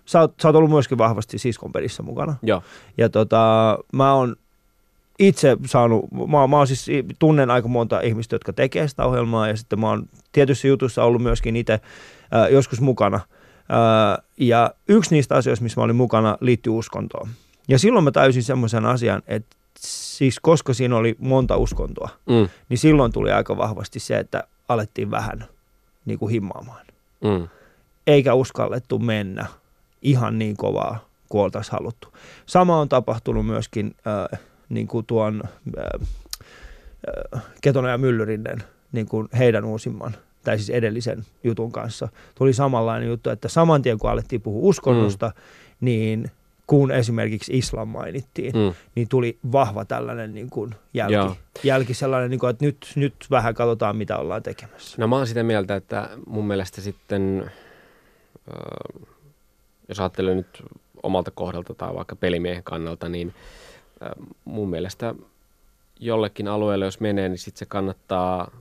[0.06, 2.36] sä oot, sä oot ollut myöskin vahvasti siskon pelissä mukana.
[2.44, 2.64] Joo.
[2.98, 4.36] Ja tota, mä oon
[5.20, 6.88] itse saanut, mä, mä oon siis,
[7.20, 11.22] tunnen aika monta ihmistä, jotka tekee sitä ohjelmaa ja sitten mä oon tietyissä jutuissa ollut
[11.24, 13.16] myöskin itse äh, joskus mukana.
[13.16, 17.30] Äh, ja yksi niistä asioista, missä mä olin mukana, liittyy uskontoon.
[17.68, 22.78] Ja silloin mä täysin semmoisen asian, että siis koska siinä oli monta uskontoa, Mm, niin
[22.78, 25.46] silloin tuli aika vahvasti se, että alettiin vähän
[26.06, 26.86] niin kuin himmaamaan.
[27.24, 27.48] mm,
[28.08, 29.46] Eikä uskallettu mennä
[30.02, 32.08] ihan niin kovaa kuin oltaisiin haluttu.
[32.46, 33.96] Sama on tapahtunut myöskin
[34.34, 34.40] äh,
[34.70, 35.44] niin kuin tuon
[35.78, 36.08] äh,
[37.36, 42.08] äh, Ketonen ja Myllyrinen, niin kuin heidän uusimman, tai siis edellisen jutun kanssa.
[42.36, 45.42] Tuli samanlainen juttu, että saman tien kun alettiin puhua uskonnosta, mm.
[45.86, 46.32] niin
[46.68, 48.74] kun esimerkiksi islam mainittiin, mm.
[48.96, 51.38] niin tuli vahva tällainen niin kuin jälki, Joo.
[51.64, 54.96] jälki sellainen, niin kuin, että nyt, nyt vähän katsotaan, mitä ollaan tekemässä.
[55.00, 57.52] No mä oon sitä mieltä, että mun mielestä sitten,
[58.54, 59.08] äh,
[59.90, 60.64] jos ajattelee nyt
[61.04, 63.65] omalta kohdalta tai vaikka pelimiehen kannalta, niin äh,
[64.46, 65.16] mun mielestä
[66.00, 68.52] jollekin alueelle, jos menee, niin sitten se kannattaa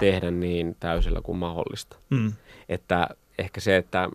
[0.00, 1.96] tehdä niin täysillä kuin mahdollista.
[2.10, 2.32] Mm.
[2.68, 4.08] Että ehkä se, että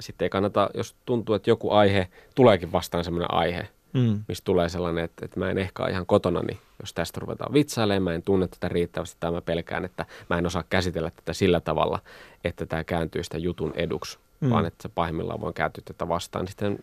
[0.00, 4.24] sitten ei kannata, jos tuntuu, että joku aihe, tuleekin vastaan semmoinen aihe, Mm.
[4.28, 7.52] mistä tulee sellainen, että, että mä en ehkä ole ihan kotona, niin jos tästä ruvetaan
[7.52, 11.32] vitsailemaan, mä en tunne tätä riittävästi tai mä pelkään, että mä en osaa käsitellä tätä
[11.32, 11.98] sillä tavalla,
[12.44, 14.46] että tämä kääntyy sitä jutun eduksi, Mm.
[14.46, 14.52] mm.
[14.52, 16.78] vaan että se pahimmillaan voi kääntyä tätä vastaan, niin sitten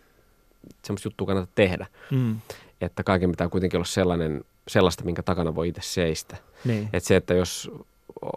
[0.84, 1.86] semmoista juttua kannata tehdä.
[2.12, 2.40] Mm.
[2.82, 6.38] Että kaiken pitää kuitenkin olla sellainen, sellaista, minkä takana voi itse seistä.
[6.66, 6.90] Niin.
[6.94, 7.72] Että se, että jos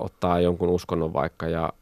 [0.01, 1.73] ottaa jonkun uskonnon vaikka ja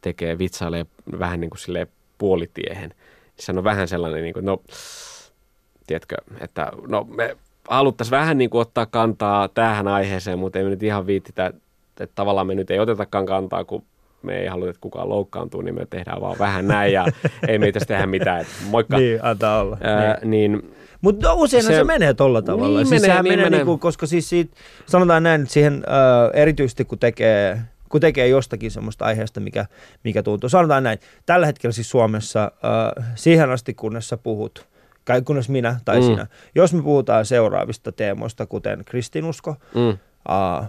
[0.00, 0.86] tekee, vitsailee
[1.18, 1.86] vähän niin kuin silleen
[2.18, 4.62] puolitiehen, niin se on vähän sellainen, niin kuin, no,
[5.86, 7.36] tiedätkö, että no me
[7.68, 12.14] haluttaisiin vähän niin kuin ottaa kantaa tähän aiheeseen, mutta ei me nyt ihan viittitä, että
[12.14, 13.84] tavallaan me nyt ei otetakaan kantaa, kun
[14.22, 17.06] me ei haluta, että kukaan loukkaantuu, niin me tehdään vaan vähän näin ja
[17.48, 18.40] ei meitä tehdä mitään.
[18.40, 18.98] Että moikka.
[18.98, 19.78] Niin, antaa olla.
[19.80, 20.52] Ää, niin.
[20.52, 20.75] niin,
[21.06, 22.78] Mutta useinhan se, se- se menee tolla tavalla.
[22.78, 23.58] Niin siis menee, niin menee, menee.
[23.58, 28.70] Niinku, koska siis siitä, sanotaan näin, että siihen äh, erityisesti kun tekee, kun tekee jostakin
[28.70, 29.66] semmoista aiheesta, mikä,
[30.04, 30.48] mikä tuntuu.
[30.48, 32.52] Sanotaan näin, tällä hetkellä siis Suomessa
[32.98, 34.66] äh, siihen asti, kunnes sä puhut,
[35.04, 36.02] kai kunnes minä tai Mm.
[36.02, 36.06] mm.
[36.06, 39.88] sinä, jos me puhutaan seuraavista teemoista, kuten kristinusko, mm,
[40.60, 40.68] äh,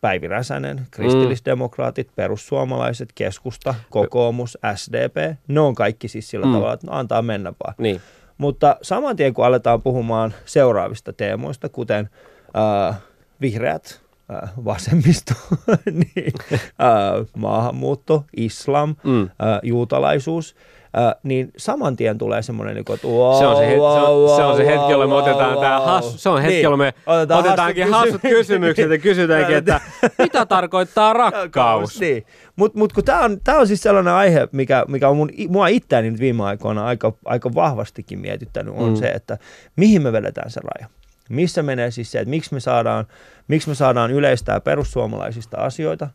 [0.00, 6.50] Päivi Räsänen, kristillisdemokraatit, perussuomalaiset, keskusta, kokoomus, SDP, ne on kaikki siis sillä Mm.
[6.52, 6.54] mm.
[6.56, 7.74] tavalla, että no, antaa mennä vaan.
[7.78, 8.00] niin,
[8.40, 12.08] Mutta saman tien kun aletaan puhumaan seuraavista teemoista, kuten
[12.56, 12.96] äh,
[13.40, 14.00] vihreät,
[14.32, 15.34] äh, vasemmisto,
[16.14, 19.22] niin, äh, maahanmuutto, islam, mm.
[19.22, 19.28] äh,
[19.62, 20.56] juutalaisuus,
[20.98, 24.36] äh, niin saman tien tulee semmoinen, niin että wow, Se on se, het- se, on,
[24.36, 25.86] se on se wow, hetki, jolloin me wow, otetaan wow, tämä wow.
[25.86, 29.80] hassu, se on hetki, Niin, jolloin me otetaan otetaankin hassut hassut kysymykset ja kysytäänkin, että
[30.18, 32.00] mitä tarkoittaa rakkaus?
[32.00, 32.26] Niin.
[32.56, 35.68] Mutta mut, kun tämä on, tää on siis sellainen aihe, mikä, mikä on mun, mua
[35.68, 38.96] itseäni nyt viime aikoina aika, aika vahvastikin mietittänyt, on mm.
[38.96, 39.38] se, että
[39.76, 40.88] mihin me vedetään se raja.
[41.28, 43.06] Missä menee siis se, että miksi me saadaan,
[43.48, 46.08] miksi me saadaan yleistää perussuomalaisista asioita,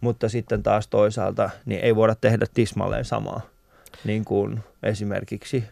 [0.00, 3.40] mutta sitten taas toisaalta niin ei voida tehdä tismalleen samaa,
[4.04, 5.64] niin kuin esimerkiksi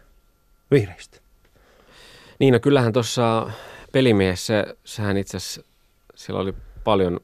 [0.70, 1.18] vihreistä.
[2.39, 3.51] Niin, no kyllähän tuossa
[3.93, 5.62] pelimiehessä, sehän itse asiassa,
[6.14, 6.55] siellä oli
[6.85, 7.20] paljon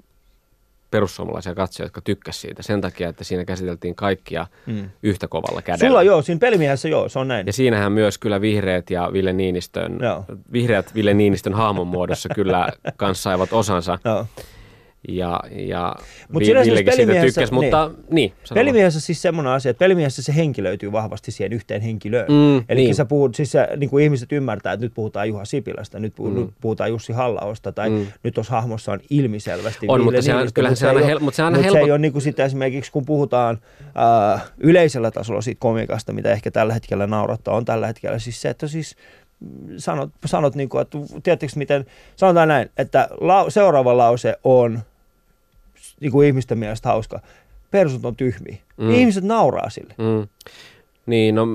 [0.91, 4.91] perussuomalaisia katsojia, jotka tykkäsivät siitä sen takia, että siinä käsiteltiin kaikkia Mm.
[5.03, 5.89] yhtä kovalla kädellä.
[5.89, 7.47] Sulla joo, siinä pelimiehessä joo, se on näin.
[7.47, 10.25] Ja siinähän myös kyllä vihreät ja Ville Niinistön, Joo.
[10.53, 13.99] vihreät Ville Niinistön hahmon muodossa kyllä kanssa saivat osansa.
[14.05, 14.27] Joo.
[15.09, 15.95] Ja, ja
[16.33, 18.33] Mut Vi- siis Villekin siitä tykkäsi, mutta niin.
[18.51, 18.55] vaan.
[18.55, 22.27] Pelimiehessä siis semmoinen asia, että pelimiehessä se henki löytyy vahvasti siihen yhteen henkilöön.
[22.29, 22.77] Mm, Eli niin.
[22.77, 22.95] niin.
[22.95, 26.49] sä puhut, siis sä, niin kuin ihmiset ymmärtää, että nyt puhutaan Juha Sipilästä, nyt, Mm.
[26.61, 28.07] puhutaan Jussi Hallaosta, tai Mm.
[28.23, 31.07] nyt tuossa hahmossa on ilmiselvästi On, Ville mutta sehän- Niinistö, kyllähän mutta se aina ei
[31.07, 33.05] hel- ole- mutta se aina mutta se helpot- ei ole niin kuin sitä esimerkiksi, kun
[33.07, 33.59] puhutaan
[34.35, 38.49] äh, yleisellä tasolla siitä komikasta, mitä ehkä tällä hetkellä naurattaa, on tällä hetkellä siis se,
[38.49, 38.97] että siis
[39.77, 41.87] sanot, sanot niin kuin, että tiedättekö miten,
[42.17, 44.81] sanotaan näin, että lau, seuraava lause on
[46.01, 47.21] niin kuin ihmisten mielestä hauska.
[47.71, 48.57] Persut on tyhmiä.
[48.77, 48.91] Mm.
[48.91, 49.95] Ihmiset nauraa sille.
[49.99, 50.29] Mm.
[51.07, 51.47] Niin, no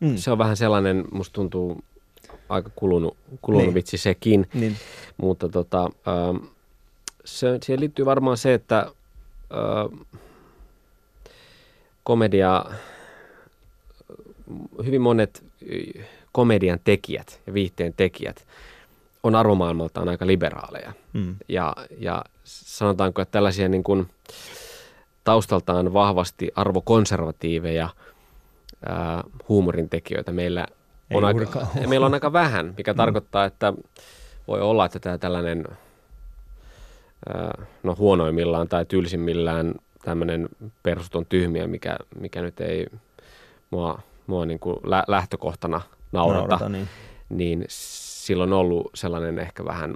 [0.00, 0.16] Mm.
[0.16, 1.84] se on vähän sellainen, musta tuntuu
[2.48, 3.74] aika kulunut, kulunut Niin.
[3.74, 4.76] vitsi sekin, Niin.
[5.16, 6.36] mutta tota, ähm,
[7.24, 10.06] se, siihen liittyy varmaan se, että äh,
[12.02, 12.64] komedia,
[14.84, 15.44] hyvin monet
[15.98, 16.04] äh,
[16.34, 18.46] komedian tekijät ja viihteen tekijät
[19.22, 20.92] on arvomaailmaltaan aika liberaaleja.
[21.12, 21.36] Mm.
[21.48, 24.08] Ja, ja sanotaanko, että tällaisia niin kuin,
[25.24, 27.88] taustaltaan vahvasti arvokonservatiiveja
[28.88, 30.66] ää, huumorintekijöitä meillä
[31.10, 32.96] Ei on, aika, meillä on aika vähän, mikä mm.
[32.96, 33.72] tarkoittaa, että
[34.48, 35.64] voi olla, että tämä tällainen
[37.28, 39.74] ää, no huonoimmillaan tai tylsimmillään
[40.04, 40.48] tämmöinen
[40.82, 42.86] peruston tyhmiä, mikä, mikä nyt ei
[43.70, 45.80] mua, mua niin kuin lä- lähtökohtana
[46.14, 46.88] naurata, Naurata, niin.
[47.28, 49.94] niin silloin on ollut sellainen ehkä vähän,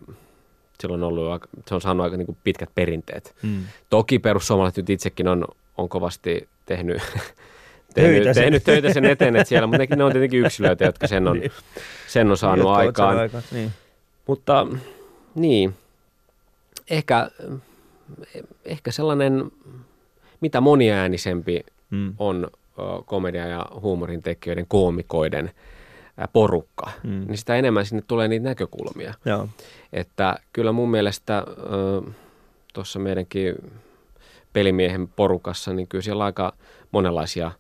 [0.81, 3.35] silloin on ollut, se on saanut aika niin kuin pitkät perinteet.
[3.43, 3.65] Mm.
[3.91, 5.45] Toki perussuomalaiset nyt itsekin on,
[5.77, 7.03] on kovasti tehnyt,
[7.95, 10.85] Töitä tehnyt, sen- tehnyt töitä sen eteen, että siellä, mutta nekin- ne on tietenkin yksilöitä,
[10.85, 11.53] jotka sen on, Niin.
[12.09, 13.19] sen on saanut Jotka aikaan.
[13.19, 13.43] aikaan.
[13.53, 13.71] Niin.
[14.27, 14.67] Mutta
[15.35, 15.75] niin,
[16.91, 17.31] ehkä,
[18.65, 19.51] ehkä sellainen,
[20.41, 21.61] mitä moniäänisempi
[21.91, 22.15] Mm.
[22.19, 22.49] on
[23.05, 25.51] komedia- ja huumorin tekijöiden, koomikoiden
[26.33, 27.25] porukka, Mm.
[27.27, 29.15] niin sitä enemmän sinne tulee niitä näkökulmia.
[29.25, 29.49] Joo.
[29.93, 31.45] Että kyllä mun mielestä
[32.75, 33.55] tuossa meidänkin
[34.53, 36.53] pelimiehen porukassa, niin kyllä siellä aika
[36.93, 37.51] monenlaisia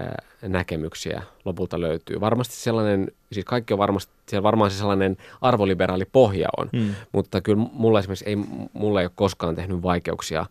[0.00, 2.20] ää, näkemyksiä lopulta löytyy.
[2.20, 6.94] Varmasti sellainen, siis kaikki on varmasti, siellä varmaan se sellainen arvoliberaali pohja on, Mm.
[7.12, 8.36] mutta kyllä mulla esimerkiksi ei,
[8.72, 10.46] mulla ei ole koskaan tehnyt vaikeuksia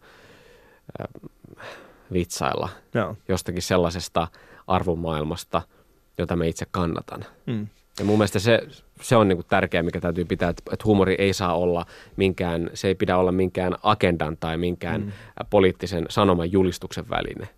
[1.00, 1.08] ää,
[2.14, 3.16] vitsailla Joo.
[3.28, 4.28] jostakin sellaisesta
[4.68, 5.62] arvomaailmasta,
[6.18, 7.26] jota mä itse kannatan.
[7.46, 7.68] Mm.
[8.00, 8.62] Ja mun mielestä se,
[9.02, 11.86] se on niinku tärkeää, mikä täytyy pitää, että, että huumori ei saa olla
[12.16, 15.12] minkään, se ei pidä olla minkään agendan tai minkään mm.
[15.50, 17.50] poliittisen sanoman julistuksen väline.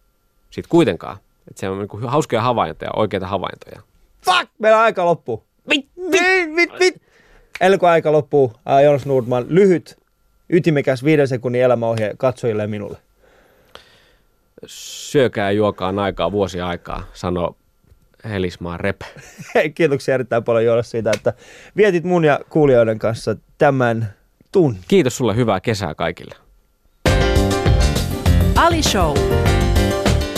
[0.50, 3.82] Sitten kuitenkaan, että se on niinku hauskoja havaintoja, oikeita havaintoja.
[4.26, 4.52] Fuck!
[4.60, 5.44] Meillä on aika loppuu.
[5.68, 7.02] Mit, mit, mit, mit.
[7.62, 9.98] Ennen kuin aika loppuu, ää, Jonas Nordman, lyhyt,
[10.50, 12.98] ytimekäs viiden sekunnin elämäohje katsojille ja minulle.
[14.66, 17.56] Syökää ja juokaa aikaa vuosi aikaa, sanoo
[18.30, 19.02] Helismaa Rep.
[19.56, 21.34] Hei, Kiitoksia erittäin paljon Joonas siitä, että
[21.78, 24.14] vietit mun ja kuulijoiden kanssa tämän
[24.52, 24.82] tunnin.
[24.88, 26.36] Kiitos sulle, hyvää kesää kaikille.
[28.56, 29.18] Ali Show.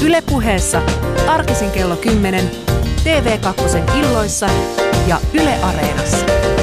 [0.05, 0.81] Yle puheessa
[1.27, 2.51] arkisin kello 10,
[3.03, 4.49] TV2 illoissa
[5.07, 6.54] ja Yle Areenassa.